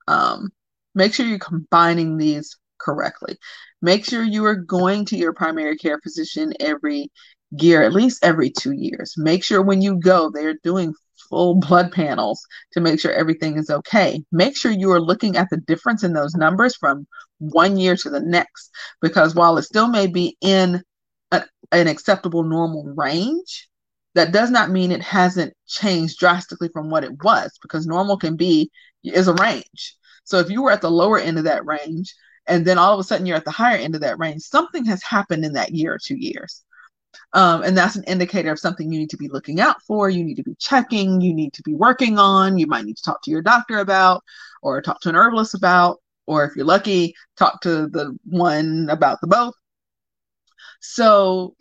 [0.07, 0.51] um,
[0.95, 3.37] make sure you're combining these correctly.
[3.81, 7.11] Make sure you are going to your primary care physician every
[7.51, 9.15] year, at least every two years.
[9.17, 10.93] Make sure when you go, they're doing
[11.29, 14.23] full blood panels to make sure everything is okay.
[14.31, 17.07] Make sure you are looking at the difference in those numbers from
[17.39, 18.71] one year to the next,
[19.01, 20.81] because while it still may be in
[21.31, 23.69] a, an acceptable normal range,
[24.15, 28.35] that does not mean it hasn't changed drastically from what it was, because normal can
[28.35, 28.69] be
[29.03, 29.97] is a range.
[30.23, 32.13] So if you were at the lower end of that range,
[32.47, 34.85] and then all of a sudden you're at the higher end of that range, something
[34.85, 36.63] has happened in that year or two years.
[37.33, 40.09] Um, and that's an indicator of something you need to be looking out for.
[40.09, 41.21] You need to be checking.
[41.21, 42.57] You need to be working on.
[42.57, 44.23] You might need to talk to your doctor about,
[44.61, 49.19] or talk to an herbalist about, or if you're lucky, talk to the one about
[49.21, 49.53] the both.
[50.79, 51.55] So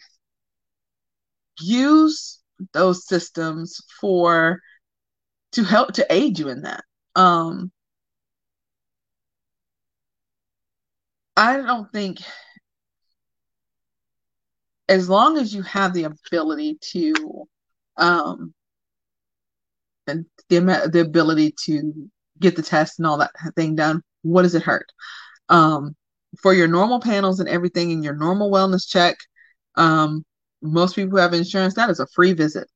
[1.60, 2.40] use
[2.72, 4.60] those systems for
[5.52, 6.84] to help to aid you in that.
[7.14, 7.70] Um,
[11.37, 12.20] I don't think
[14.89, 17.49] as long as you have the ability to
[17.97, 18.55] um
[20.07, 22.11] and the the ability to
[22.41, 24.87] get the test and all that thing done what does it hurt?
[25.49, 25.97] Um
[26.41, 29.16] for your normal panels and everything in your normal wellness check
[29.76, 30.24] um
[30.62, 32.68] most people who have insurance that is a free visit.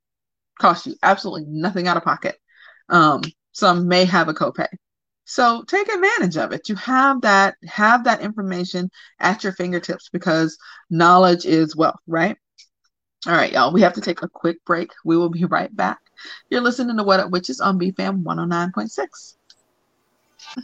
[0.61, 2.37] Cost you absolutely nothing out of pocket.
[2.89, 4.69] Um some may have a copay
[5.27, 6.69] so take advantage of it.
[6.69, 10.57] You have that have that information at your fingertips because
[10.89, 12.37] knowledge is wealth, right?
[13.27, 13.73] All right, y'all.
[13.73, 14.93] We have to take a quick break.
[15.05, 15.99] We will be right back.
[16.49, 19.35] You're listening to What Up Witches on BFAM 109.6.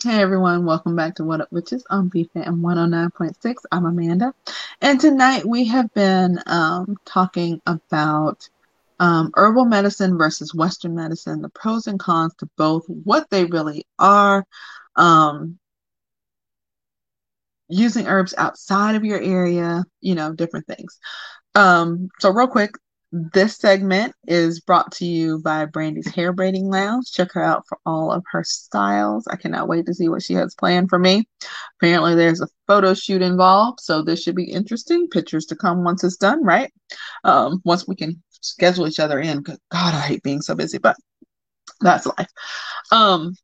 [0.04, 3.54] Hey everyone, welcome back to What Up Witches on BFAM 109.6.
[3.72, 4.32] I'm Amanda,
[4.80, 8.48] and tonight we have been um, talking about
[9.03, 13.84] um, herbal medicine versus Western medicine, the pros and cons to both, what they really
[13.98, 14.44] are,
[14.94, 15.59] um,
[17.68, 21.00] using herbs outside of your area, you know, different things.
[21.57, 22.76] Um, so, real quick,
[23.11, 27.11] this segment is brought to you by Brandy's Hair Braiding Lounge.
[27.11, 29.26] Check her out for all of her styles.
[29.26, 31.26] I cannot wait to see what she has planned for me.
[31.80, 35.09] Apparently, there's a photo shoot involved, so this should be interesting.
[35.09, 36.72] Pictures to come once it's done, right?
[37.24, 39.43] Um, once we can schedule each other in.
[39.43, 40.97] God, I hate being so busy, but
[41.80, 42.28] that's life.
[42.90, 43.34] Um,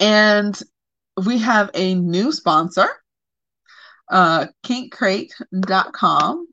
[0.00, 0.58] and
[1.24, 2.88] we have a new sponsor,
[4.10, 6.48] uh, kinkcrate.com.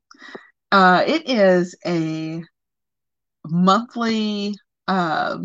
[0.72, 2.44] Uh, it is a
[3.46, 4.56] monthly
[4.88, 5.40] uh,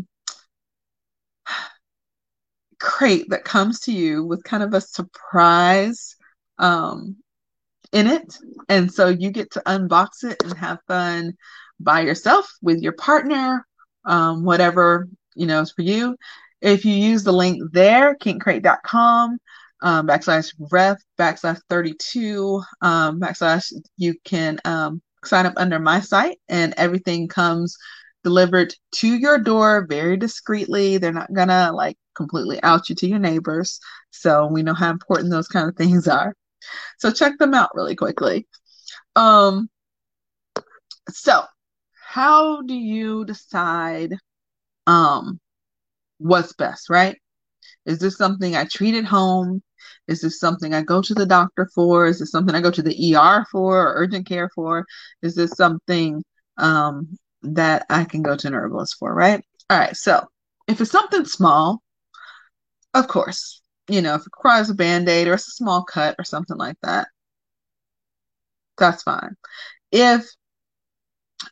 [2.78, 6.16] crate that comes to you with kind of a surprise
[6.58, 7.16] um,
[7.92, 8.36] in it.
[8.68, 11.34] And so you get to unbox it and have fun
[11.84, 13.66] by yourself, with your partner,
[14.04, 16.16] um, whatever you know is for you.
[16.60, 19.38] If you use the link there, kinkcrate.com
[19.82, 26.38] um, backslash ref backslash 32 um, backslash, you can um, sign up under my site
[26.48, 27.76] and everything comes
[28.24, 30.96] delivered to your door very discreetly.
[30.96, 33.78] They're not gonna like completely out you to your neighbors.
[34.10, 36.34] So we know how important those kind of things are.
[36.98, 38.46] So check them out really quickly.
[39.16, 39.68] Um,
[41.10, 41.44] so
[42.14, 44.14] how do you decide
[44.86, 45.40] um
[46.18, 47.16] what's best, right?
[47.86, 49.62] Is this something I treat at home?
[50.06, 52.06] Is this something I go to the doctor for?
[52.06, 54.86] Is this something I go to the ER for or urgent care for?
[55.22, 56.22] Is this something
[56.56, 59.44] um, that I can go to an herbalist for, right?
[59.68, 60.24] All right, so
[60.68, 61.82] if it's something small,
[62.94, 66.24] of course, you know, if it requires a band-aid or it's a small cut or
[66.24, 67.08] something like that,
[68.78, 69.34] that's fine.
[69.90, 70.28] If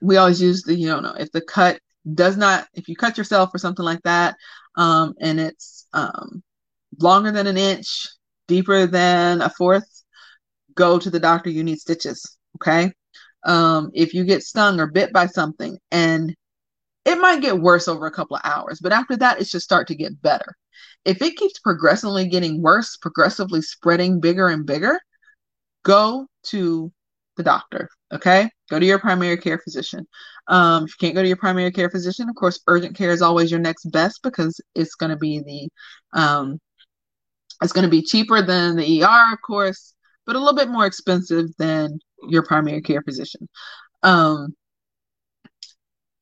[0.01, 1.80] we always use the, you don't know, if the cut
[2.14, 4.36] does not, if you cut yourself or something like that,
[4.76, 6.43] um, and it's um,
[7.01, 8.07] longer than an inch,
[8.49, 10.03] deeper than a fourth,
[10.74, 11.51] go to the doctor.
[11.51, 12.36] You need stitches.
[12.57, 12.93] Okay.
[13.45, 16.34] Um, if you get stung or bit by something, and
[17.05, 19.88] it might get worse over a couple of hours, but after that, it should start
[19.88, 20.57] to get better.
[21.05, 25.01] If it keeps progressively getting worse, progressively spreading bigger and bigger,
[25.82, 26.93] go to
[27.37, 27.89] the doctor.
[28.12, 28.51] Okay.
[28.70, 30.07] Go to your primary care physician.
[30.49, 33.22] Um, if you can't go to your primary care physician, of course, urgent care is
[33.22, 36.59] always your next best because it's going to be the, um,
[37.62, 39.95] it's going to be cheaper than the ER, of course,
[40.26, 43.49] but a little bit more expensive than your primary care physician.
[44.03, 44.55] Um,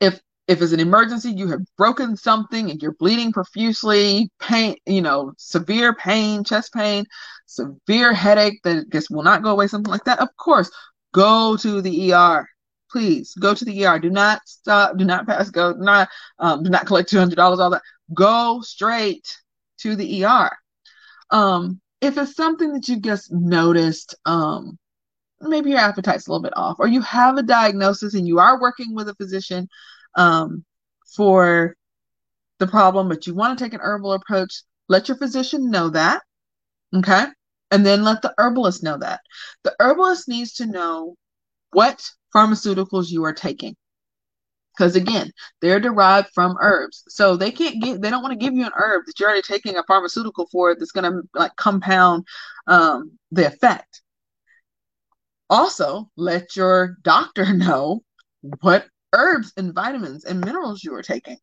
[0.00, 5.00] if if it's an emergency, you have broken something and you're bleeding profusely, pain, you
[5.00, 7.04] know, severe pain, chest pain,
[7.46, 10.68] severe headache that just will not go away, something like that, of course,
[11.12, 12.46] go to the ER.
[12.90, 13.98] Please go to the ER.
[13.98, 14.96] Do not stop.
[14.96, 15.72] Do not pass go.
[15.72, 16.08] Do Not
[16.38, 17.60] um, do not collect two hundred dollars.
[17.60, 17.82] All that.
[18.12, 19.36] Go straight
[19.78, 20.50] to the ER.
[21.30, 24.78] Um, if it's something that you just noticed, um,
[25.40, 28.60] maybe your appetite's a little bit off, or you have a diagnosis and you are
[28.60, 29.68] working with a physician
[30.16, 30.64] um,
[31.14, 31.76] for
[32.58, 36.22] the problem, but you want to take an herbal approach, let your physician know that.
[36.94, 37.26] Okay.
[37.70, 39.20] And then let the herbalist know that.
[39.62, 41.14] The herbalist needs to know
[41.72, 43.76] what pharmaceuticals you are taking.
[44.76, 47.04] Because again, they're derived from herbs.
[47.08, 49.42] So they can't give they don't want to give you an herb that you're already
[49.42, 52.24] taking a pharmaceutical for that's gonna like compound
[52.66, 54.02] um, the effect.
[55.50, 58.02] Also, let your doctor know
[58.60, 61.36] what herbs and vitamins and minerals you are taking.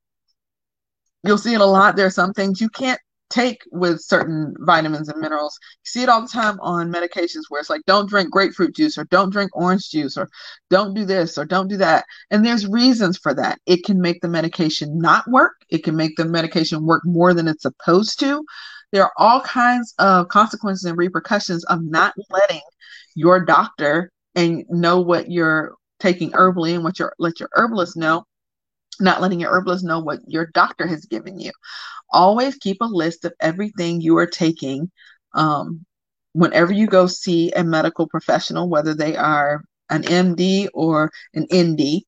[1.23, 1.95] You'll see it a lot.
[1.95, 2.99] There are some things you can't
[3.29, 5.57] take with certain vitamins and minerals.
[5.83, 8.97] You see it all the time on medications where it's like, don't drink grapefruit juice
[8.97, 10.29] or don't drink orange juice or
[10.69, 12.05] don't do this or don't do that.
[12.31, 13.59] And there's reasons for that.
[13.65, 17.47] It can make the medication not work, it can make the medication work more than
[17.47, 18.43] it's supposed to.
[18.91, 22.61] There are all kinds of consequences and repercussions of not letting
[23.15, 28.23] your doctor and know what you're taking herbally and what your let your herbalist know
[28.99, 31.51] not letting your herbalist know what your doctor has given you.
[32.11, 34.91] Always keep a list of everything you are taking
[35.33, 35.85] um,
[36.33, 42.03] whenever you go see a medical professional, whether they are an MD or an ND.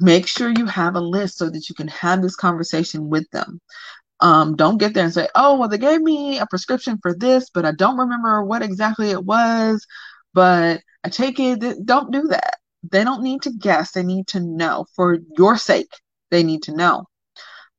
[0.00, 3.60] Make sure you have a list so that you can have this conversation with them.
[4.20, 7.50] Um, don't get there and say, oh, well, they gave me a prescription for this,
[7.50, 9.86] but I don't remember what exactly it was.
[10.32, 12.56] But I take it, don't do that
[12.90, 14.86] they don't need to guess they need to know.
[14.94, 15.92] For your sake
[16.30, 17.04] they need to know.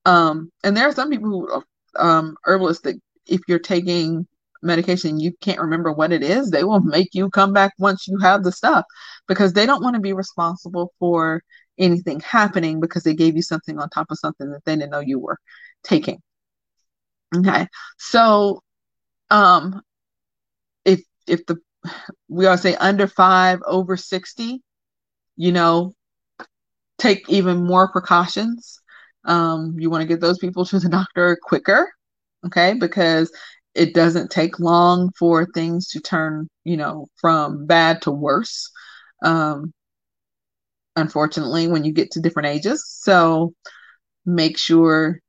[0.05, 1.63] Um and there are some people who
[1.99, 2.95] um herbalists that
[3.27, 4.27] if you're taking
[4.63, 8.17] medication you can't remember what it is they will make you come back once you
[8.17, 8.83] have the stuff
[9.27, 11.43] because they don't want to be responsible for
[11.77, 14.99] anything happening because they gave you something on top of something that they didn't know
[14.99, 15.37] you were
[15.83, 16.19] taking.
[17.35, 18.61] Okay so
[19.29, 19.81] um
[20.85, 21.57] if if the
[22.29, 24.61] we all say under five over 60
[25.35, 25.93] you know,
[26.97, 28.79] take even more precautions.
[29.25, 31.91] Um, you want to get those people to the doctor quicker,
[32.45, 32.73] okay?
[32.73, 33.31] Because
[33.73, 38.71] it doesn't take long for things to turn, you know, from bad to worse.
[39.23, 39.73] Um,
[40.95, 42.85] unfortunately, when you get to different ages.
[42.87, 43.53] So
[44.25, 45.19] make sure,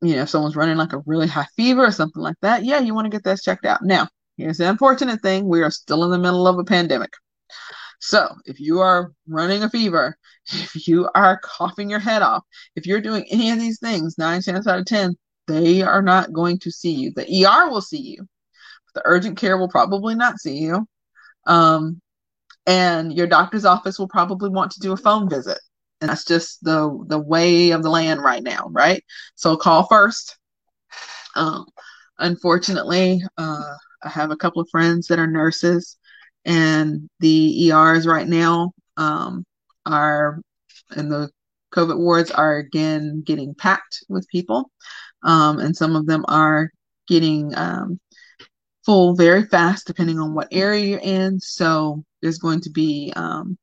[0.00, 2.80] you know, if someone's running like a really high fever or something like that, yeah,
[2.80, 3.82] you want to get that checked out.
[3.82, 7.12] Now, here's the unfortunate thing we are still in the middle of a pandemic.
[8.00, 10.16] So, if you are running a fever,
[10.52, 12.44] if you are coughing your head off,
[12.76, 15.16] if you're doing any of these things, nine chances out of 10,
[15.46, 17.12] they are not going to see you.
[17.14, 18.26] The ER will see you,
[18.94, 20.86] the urgent care will probably not see you.
[21.46, 22.00] Um,
[22.66, 25.58] and your doctor's office will probably want to do a phone visit.
[26.00, 29.02] And that's just the the way of the land right now, right?
[29.36, 30.36] So call first.
[31.36, 31.66] Um,
[32.18, 35.96] unfortunately, uh, I have a couple of friends that are nurses
[36.44, 39.44] and the ERs right now um,
[39.86, 40.40] are
[40.90, 41.30] and the
[41.74, 44.70] COVID wards are again getting packed with people,
[45.22, 46.70] um, and some of them are
[47.08, 47.98] getting um,
[48.84, 51.40] full very fast depending on what area you're in.
[51.40, 53.58] So there's going to be um,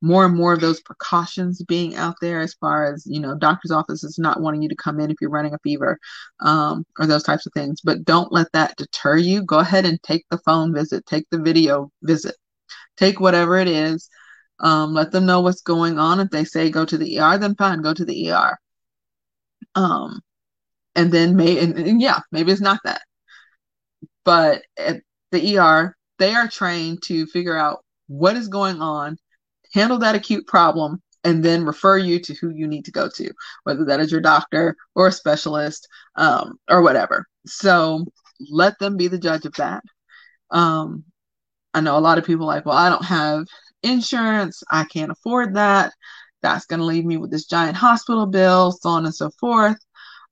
[0.00, 3.70] more and more of those precautions being out there as far as you know doctor's
[3.70, 5.98] offices not wanting you to come in if you're running a fever
[6.40, 7.80] um, or those types of things.
[7.82, 9.42] But don't let that deter you.
[9.42, 12.36] Go ahead and take the phone visit take the video visit
[12.96, 14.08] take whatever it is
[14.60, 16.20] um, let them know what's going on.
[16.20, 18.58] If they say go to the er then fine go to the er
[19.74, 20.20] um,
[20.94, 23.02] and then may and, and yeah maybe it's not that.
[24.24, 25.00] But at
[25.32, 29.16] the ER, they are trained to figure out what is going on,
[29.72, 33.30] handle that acute problem, and then refer you to who you need to go to,
[33.64, 37.26] whether that is your doctor or a specialist um, or whatever.
[37.46, 38.06] So
[38.50, 39.82] let them be the judge of that.
[40.50, 41.04] Um,
[41.74, 43.46] I know a lot of people like, well, I don't have
[43.82, 45.92] insurance, I can't afford that.
[46.40, 49.76] That's going to leave me with this giant hospital bill, so on and so forth.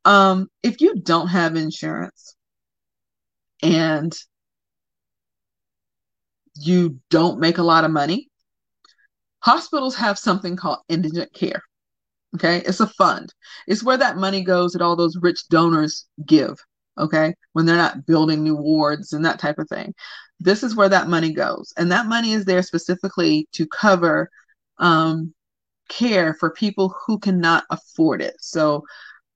[0.04, 2.36] Um, if you don't have insurance
[3.62, 4.16] and
[6.54, 8.28] you don't make a lot of money,
[9.46, 11.62] hospitals have something called indigent care.
[12.34, 13.32] Okay, it's a fund.
[13.68, 16.58] It's where that money goes that all those rich donors give.
[16.98, 19.94] Okay, when they're not building new wards and that type of thing.
[20.40, 21.72] This is where that money goes.
[21.78, 24.28] And that money is there specifically to cover
[24.78, 25.32] um,
[25.88, 28.34] care for people who cannot afford it.
[28.40, 28.84] So,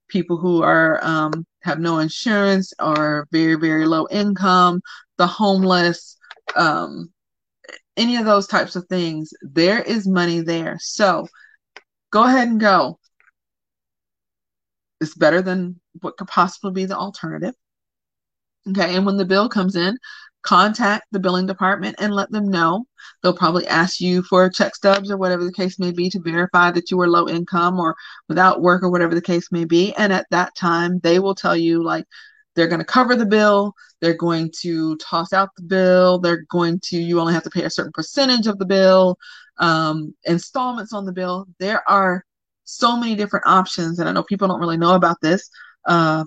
[0.09, 4.81] people who are um, have no insurance or very, very low income,
[5.17, 6.17] the homeless,
[6.57, 7.11] um,
[7.97, 10.77] any of those types of things, there is money there.
[10.79, 11.27] So
[12.11, 12.99] go ahead and go.
[14.99, 17.55] It's better than what could possibly be the alternative.
[18.69, 19.97] Okay, and when the bill comes in,
[20.43, 22.85] contact the billing department and let them know.
[23.21, 26.71] They'll probably ask you for check stubs or whatever the case may be to verify
[26.71, 27.95] that you are low income or
[28.29, 29.93] without work or whatever the case may be.
[29.95, 32.05] And at that time, they will tell you, like,
[32.55, 33.73] they're going to cover the bill.
[34.01, 36.19] They're going to toss out the bill.
[36.19, 39.17] They're going to, you only have to pay a certain percentage of the bill,
[39.57, 41.47] um, installments on the bill.
[41.59, 42.25] There are
[42.63, 43.99] so many different options.
[43.99, 45.49] And I know people don't really know about this.
[45.85, 46.25] Uh,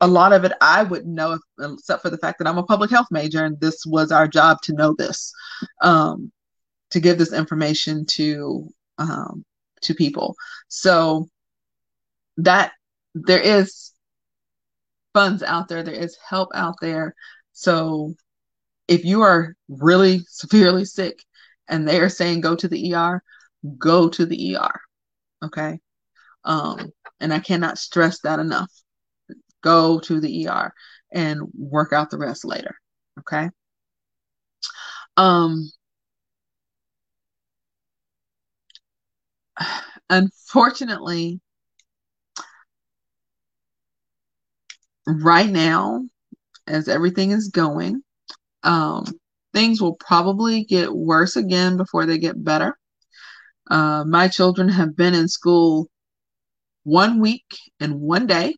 [0.00, 2.62] a lot of it I wouldn't know if, except for the fact that I'm a
[2.62, 5.32] public health major and this was our job to know this,
[5.80, 6.30] um,
[6.90, 9.44] to give this information to um,
[9.82, 10.36] to people.
[10.68, 11.28] So
[12.38, 12.72] that
[13.14, 13.92] there is
[15.16, 15.82] funds out there.
[15.82, 17.14] There is help out there.
[17.54, 18.12] So
[18.86, 21.24] if you are really severely sick
[21.68, 23.22] and they are saying go to the ER,
[23.78, 24.78] go to the ER.
[25.42, 25.78] Okay.
[26.44, 28.70] Um, and I cannot stress that enough.
[29.62, 30.74] Go to the ER
[31.10, 32.76] and work out the rest later.
[33.20, 33.48] Okay.
[35.16, 35.70] Um,
[40.10, 41.40] unfortunately,
[45.06, 46.04] right now,
[46.66, 48.02] as everything is going,
[48.62, 49.04] um,
[49.52, 52.76] things will probably get worse again before they get better.
[53.70, 55.88] Uh, my children have been in school
[56.84, 57.46] one week
[57.80, 58.54] and one day,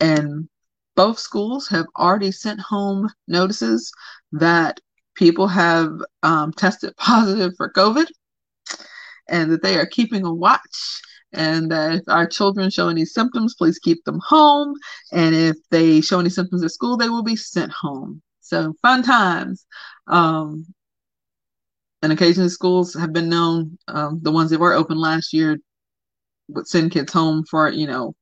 [0.00, 0.48] and
[0.96, 3.92] both schools have already sent home notices
[4.32, 4.80] that
[5.14, 5.90] people have
[6.22, 8.06] um, tested positive for COVID
[9.28, 13.54] and that they are keeping a watch and that if our children show any symptoms,
[13.54, 14.74] please keep them home.
[15.12, 18.22] And if they show any symptoms at school, they will be sent home.
[18.40, 19.66] So fun times.
[20.06, 20.66] Um,
[22.02, 25.58] and occasionally schools have been known, um, the ones that were open last year
[26.48, 28.14] would send kids home for, you know,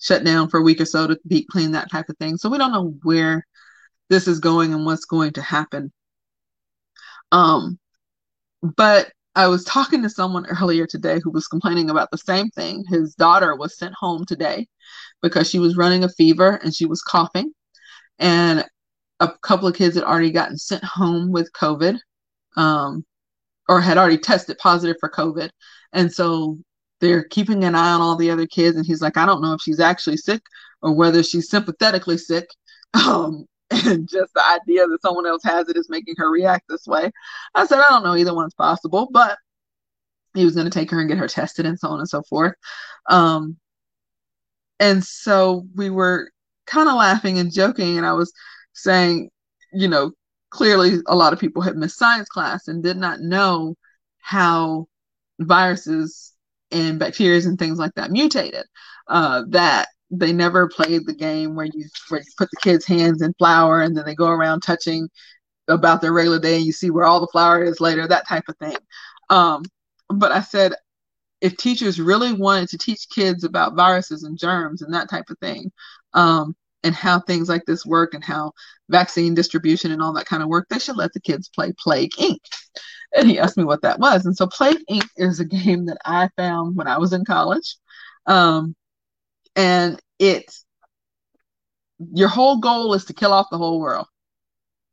[0.00, 2.36] shut down for a week or so to deep clean, that type of thing.
[2.36, 3.46] So we don't know where
[4.08, 5.92] this is going and what's going to happen.
[7.30, 7.78] Um,
[8.62, 12.84] but I was talking to someone earlier today who was complaining about the same thing.
[12.88, 14.66] His daughter was sent home today
[15.22, 17.52] because she was running a fever and she was coughing.
[18.18, 18.64] And
[19.20, 21.98] a couple of kids had already gotten sent home with COVID
[22.56, 23.04] um,
[23.68, 25.50] or had already tested positive for COVID.
[25.92, 26.58] And so
[27.00, 28.76] they're keeping an eye on all the other kids.
[28.76, 30.42] And he's like, I don't know if she's actually sick
[30.82, 32.46] or whether she's sympathetically sick.
[32.94, 36.86] Um, and just the idea that someone else has it is making her react this
[36.86, 37.10] way.
[37.54, 39.38] I said, I don't know, either one's possible, but
[40.34, 42.22] he was going to take her and get her tested and so on and so
[42.22, 42.54] forth.
[43.08, 43.56] Um,
[44.80, 46.30] and so we were
[46.66, 48.32] kind of laughing and joking, and I was
[48.74, 49.30] saying,
[49.72, 50.12] you know,
[50.50, 53.74] clearly a lot of people had missed science class and did not know
[54.20, 54.86] how
[55.40, 56.32] viruses
[56.70, 58.64] and bacteria and things like that mutated.
[59.08, 63.22] Uh, that they never played the game where you where you put the kids' hands
[63.22, 65.08] in flour and then they go around touching
[65.68, 68.44] about their regular day and you see where all the flour is later, that type
[68.48, 68.76] of thing.
[69.30, 69.62] Um,
[70.08, 70.74] but I said
[71.40, 75.38] if teachers really wanted to teach kids about viruses and germs and that type of
[75.38, 75.70] thing,
[76.14, 78.52] um, and how things like this work and how
[78.88, 82.12] vaccine distribution and all that kind of work, they should let the kids play Plague
[82.18, 82.38] Inc.
[83.16, 84.26] And he asked me what that was.
[84.26, 85.06] And so Plague Inc.
[85.16, 87.76] is a game that I found when I was in college.
[88.26, 88.76] Um,
[89.58, 90.64] and it's
[91.98, 94.06] your whole goal is to kill off the whole world.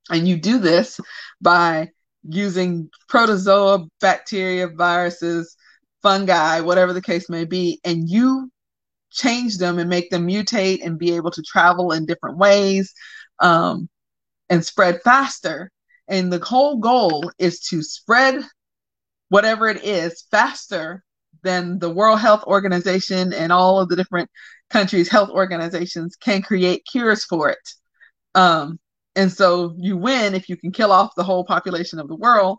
[0.09, 0.99] And you do this
[1.41, 1.89] by
[2.28, 5.55] using protozoa, bacteria, viruses,
[6.01, 8.51] fungi, whatever the case may be, and you
[9.11, 12.93] change them and make them mutate and be able to travel in different ways.
[13.39, 13.88] Um,
[14.49, 15.72] and spread faster.
[16.07, 18.43] And the whole goal is to spread
[19.30, 21.03] whatever it is faster
[21.43, 24.30] than the World Health Organization and all of the different
[24.76, 27.69] countries' health organizations can create cures for it.
[28.36, 28.78] Um,
[29.15, 32.57] and so you win if you can kill off the whole population of the world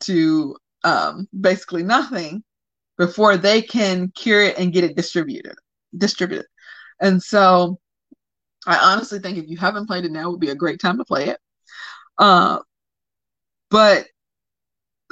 [0.00, 2.42] to um, basically nothing
[2.98, 5.54] before they can cure it and get it distributed.
[5.96, 6.46] Distributed.
[7.00, 7.78] And so
[8.66, 11.04] I honestly think if you haven't played it now would be a great time to
[11.04, 11.38] play it.
[12.18, 12.58] Uh,
[13.70, 14.06] but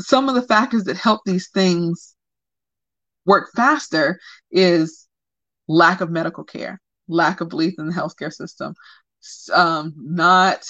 [0.01, 2.16] some of the factors that help these things
[3.24, 4.18] work faster
[4.51, 5.07] is
[5.71, 8.75] lack of medical care, lack of belief in the healthcare system,
[9.53, 10.64] um, not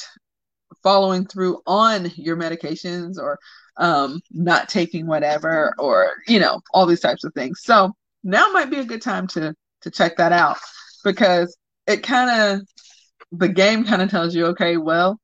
[0.82, 3.38] following through on your medications or
[3.78, 7.60] um, not taking whatever or you know all these types of things.
[7.62, 7.92] So
[8.22, 10.58] now might be a good time to to check that out
[11.02, 12.60] because it kind of
[13.32, 15.18] the game kind of tells you okay well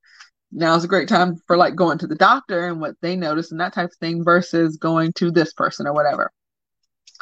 [0.52, 3.60] now's a great time for like going to the doctor and what they notice and
[3.60, 6.30] that type of thing versus going to this person or whatever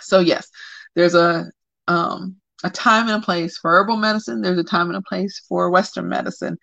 [0.01, 0.49] so yes
[0.95, 1.47] there's a
[1.89, 4.41] um a time and a place for herbal medicine.
[4.41, 6.59] There's a time and a place for western medicine.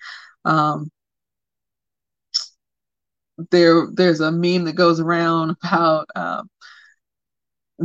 [0.45, 0.89] Um
[3.49, 6.49] there there's a meme that goes around about um,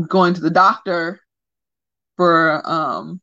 [0.09, 1.21] going to the doctor
[2.17, 3.21] for um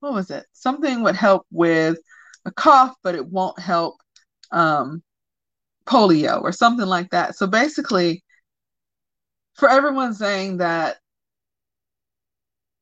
[0.00, 0.44] what was it?
[0.52, 1.98] Something would help with
[2.44, 3.96] a cough but it won't help
[4.52, 5.02] um
[5.86, 7.36] polio or something like that.
[7.36, 8.22] So basically
[9.54, 10.98] for everyone saying that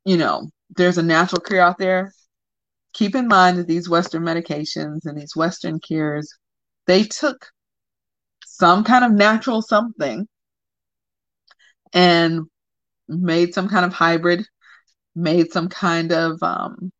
[0.04, 2.12] you know there's a natural cure out there
[2.94, 6.32] keep in mind that these Western medications and these Western cures,
[6.86, 7.50] they took
[8.46, 10.26] some kind of natural something
[11.92, 12.42] and
[13.08, 14.46] made some kind of hybrid,
[15.14, 16.92] made some kind of um,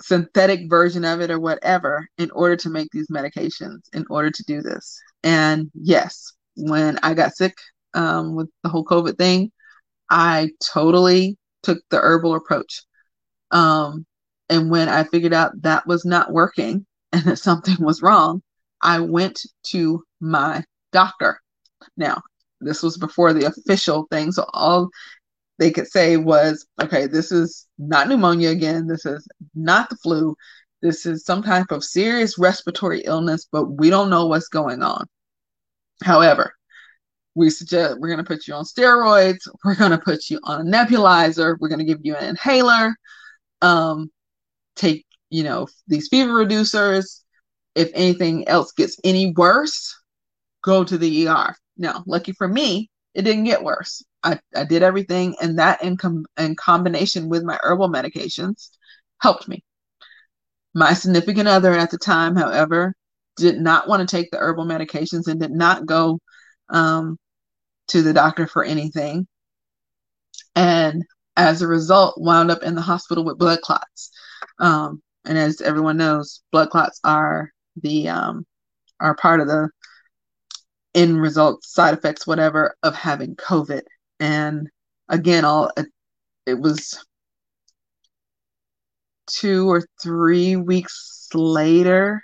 [0.00, 4.44] synthetic version of it or whatever in order to make these medications, in order to
[4.46, 5.00] do this.
[5.24, 7.56] And yes, when I got sick
[7.94, 9.50] um, with the whole COVID thing,
[10.12, 12.82] I totally took the herbal approach.
[13.50, 14.04] Um,
[14.50, 18.42] and when I figured out that was not working and that something was wrong,
[18.82, 21.40] I went to my doctor.
[21.96, 22.20] Now,
[22.60, 24.32] this was before the official thing.
[24.32, 24.90] So all
[25.58, 28.86] they could say was, okay, this is not pneumonia again.
[28.86, 30.36] This is not the flu.
[30.82, 35.06] This is some type of serious respiratory illness, but we don't know what's going on.
[36.02, 36.54] However,
[37.34, 39.48] we suggest we're going to put you on steroids.
[39.64, 41.56] We're going to put you on a nebulizer.
[41.58, 42.94] We're going to give you an inhaler
[43.62, 44.10] um,
[44.76, 47.20] take, you know, these fever reducers.
[47.74, 49.98] If anything else gets any worse,
[50.62, 51.56] go to the ER.
[51.78, 54.02] Now, lucky for me, it didn't get worse.
[54.22, 58.68] I, I did everything, and that in, com- in combination with my herbal medications
[59.20, 59.64] helped me.
[60.74, 62.94] My significant other at the time, however,
[63.36, 66.18] did not want to take the herbal medications and did not go
[66.72, 67.18] um,
[67.88, 69.26] to the doctor for anything.
[70.56, 71.04] And
[71.36, 74.10] as a result, wound up in the hospital with blood clots.
[74.58, 78.44] Um, and as everyone knows, blood clots are the um,
[79.00, 79.70] are part of the
[80.94, 83.82] end results, side effects, whatever, of having COVID.
[84.20, 84.68] And
[85.08, 85.86] again, all it,
[86.46, 87.02] it was
[89.30, 92.22] two or three weeks later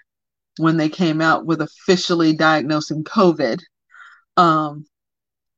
[0.58, 3.58] when they came out with officially diagnosing COVID.
[4.38, 4.86] Um,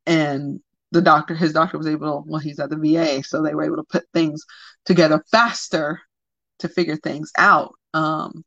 [0.06, 0.60] and
[0.90, 3.64] the doctor, his doctor was able, to, well, he's at the VA, so they were
[3.64, 4.44] able to put things
[4.86, 6.00] together faster
[6.60, 7.74] to figure things out.
[7.94, 8.44] Um,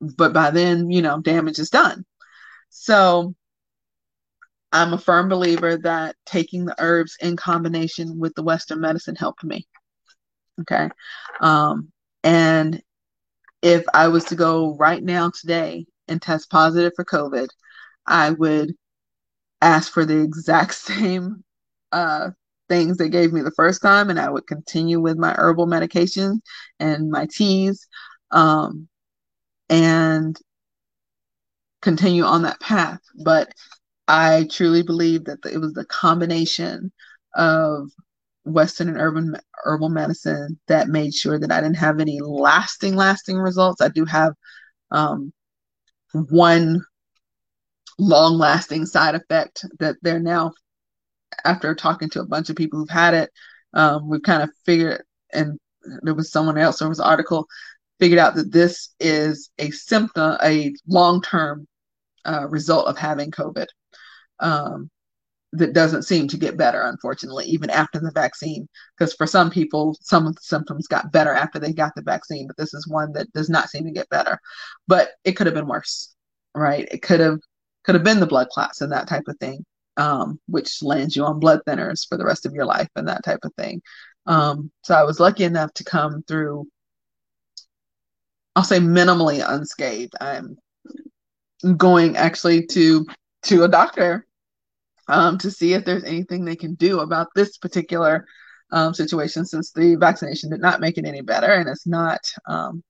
[0.00, 2.04] but by then, you know, damage is done.
[2.68, 3.34] So
[4.72, 9.44] I'm a firm believer that taking the herbs in combination with the Western medicine helped
[9.44, 9.66] me.
[10.62, 10.88] Okay.
[11.40, 11.92] Um,
[12.24, 12.82] and
[13.62, 17.48] if I was to go right now today and test positive for COVID,
[18.06, 18.74] I would
[19.62, 21.44] ask for the exact same
[21.92, 22.30] uh,
[22.68, 26.40] things they gave me the first time, and I would continue with my herbal medications
[26.80, 27.86] and my teas,
[28.32, 28.88] um,
[29.70, 30.36] and
[31.82, 33.00] continue on that path.
[33.24, 33.52] But
[34.08, 36.92] I truly believe that it was the combination
[37.34, 37.90] of
[38.44, 43.38] Western and urban herbal medicine that made sure that I didn't have any lasting, lasting
[43.38, 43.80] results.
[43.80, 44.34] I do have
[44.90, 45.32] um,
[46.30, 46.82] one
[47.98, 50.52] long lasting side effect that they're now
[51.44, 53.30] after talking to a bunch of people who've had it,
[53.74, 55.58] um, we've kind of figured, and
[56.02, 57.46] there was someone else, there was an article,
[57.98, 61.66] figured out that this is a symptom, a long term
[62.24, 63.66] uh, result of having COVID.
[64.40, 64.90] Um,
[65.54, 68.66] that doesn't seem to get better, unfortunately, even after the vaccine.
[68.96, 72.46] Because for some people, some of the symptoms got better after they got the vaccine,
[72.46, 74.38] but this is one that does not seem to get better.
[74.88, 76.14] But it could have been worse,
[76.54, 76.88] right?
[76.90, 77.38] It could have
[77.84, 79.64] could have been the blood clots and that type of thing,
[79.96, 83.24] um, which lands you on blood thinners for the rest of your life and that
[83.24, 83.82] type of thing.
[84.26, 86.66] Um, so I was lucky enough to come through.
[88.54, 90.14] I'll say minimally unscathed.
[90.20, 90.56] I'm
[91.76, 93.06] going actually to
[93.44, 94.26] to a doctor
[95.08, 98.26] um, to see if there's anything they can do about this particular
[98.70, 102.82] um, situation since the vaccination did not make it any better and it's not um,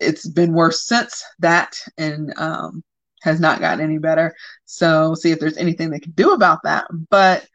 [0.00, 2.82] it's been worse since that and um,
[3.22, 6.86] has not gotten any better so see if there's anything they can do about that
[7.10, 7.46] but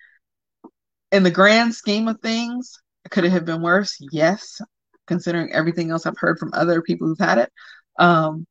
[1.12, 4.62] in the grand scheme of things could it have been worse yes
[5.08, 7.52] considering everything else i've heard from other people who've had it
[8.00, 8.46] um,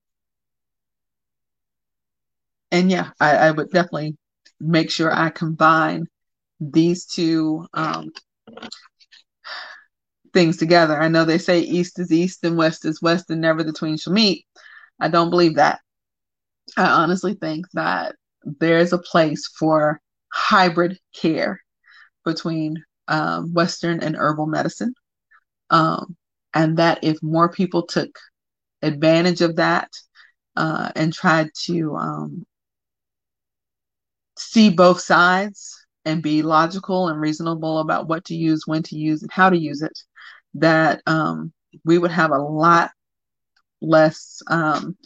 [2.71, 4.17] and yeah I, I would definitely
[4.61, 6.07] make sure I combine
[6.61, 8.13] these two um,
[10.33, 11.01] things together.
[11.01, 13.97] I know they say east is east and west is west and never the twain
[13.97, 14.47] shall meet.
[15.01, 15.81] I don't believe that.
[16.77, 20.01] I honestly think that there's a place for
[20.33, 21.61] hybrid care
[22.25, 24.95] between um, Western and herbal medicine.
[25.71, 26.17] Um,
[26.55, 28.19] and that if more people took
[28.83, 29.91] advantage of that
[30.57, 32.45] uh, and tried to um,
[34.37, 39.23] see both sides and be logical and reasonable about what to use, when to use,
[39.23, 39.99] and how to use it,
[40.55, 41.53] that um,
[41.85, 42.91] we would have a lot
[43.81, 44.97] less um,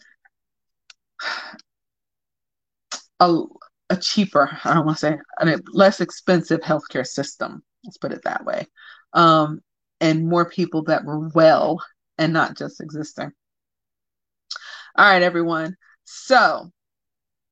[3.20, 3.42] a,
[3.90, 7.62] a cheaper, I don't want to say, a less expensive healthcare system.
[7.84, 8.66] Let's put it that way.
[9.12, 9.60] Um,
[10.00, 11.82] and more people that were well
[12.18, 13.32] and not just existing.
[14.96, 15.76] All right, everyone.
[16.04, 16.70] So,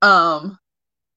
[0.03, 0.59] um,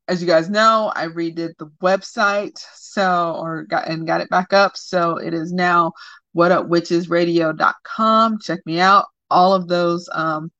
[0.07, 4.53] as you guys know, I redid the website so or got and got it back
[4.53, 4.77] up.
[4.77, 5.91] So it is now
[6.35, 8.39] whatupwitchesradio.com.
[8.39, 9.05] Check me out.
[9.29, 10.51] All of those um,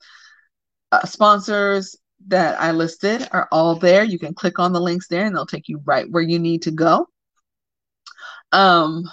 [0.92, 1.96] uh, sponsors
[2.28, 4.04] that I listed are all there.
[4.04, 6.64] You can click on the links there and they'll take you right where you need
[6.64, 7.08] to go.
[8.52, 9.04] Um,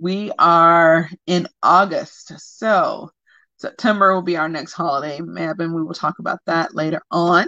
[0.00, 2.32] we are in August.
[2.38, 3.10] So
[3.56, 7.46] September will be our next holiday Mabon, and we will talk about that later on.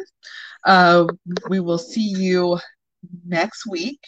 [0.65, 1.07] Uh,
[1.49, 2.59] we will see you
[3.25, 4.01] next week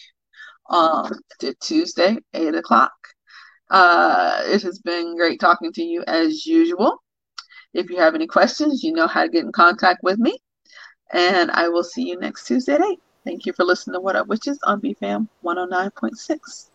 [0.66, 1.12] on
[1.61, 2.93] Tuesday, 8 o'clock.
[3.70, 7.03] Uh, it has been great talking to you as usual.
[7.79, 10.37] If you have any questions, you know how to get in contact with me.
[11.12, 12.99] And I will see you next Tuesday at 8.
[13.24, 16.70] Thank you for listening to What Up Witches on BFAM 109.6.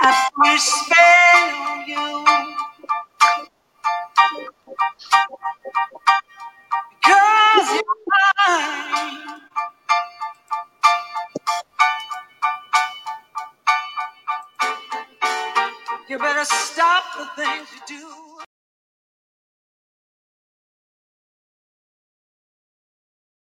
[0.00, 2.24] I put spell on you.
[7.02, 7.82] Cause you're
[8.46, 9.40] mine.
[16.12, 18.31] You better stop the things you do.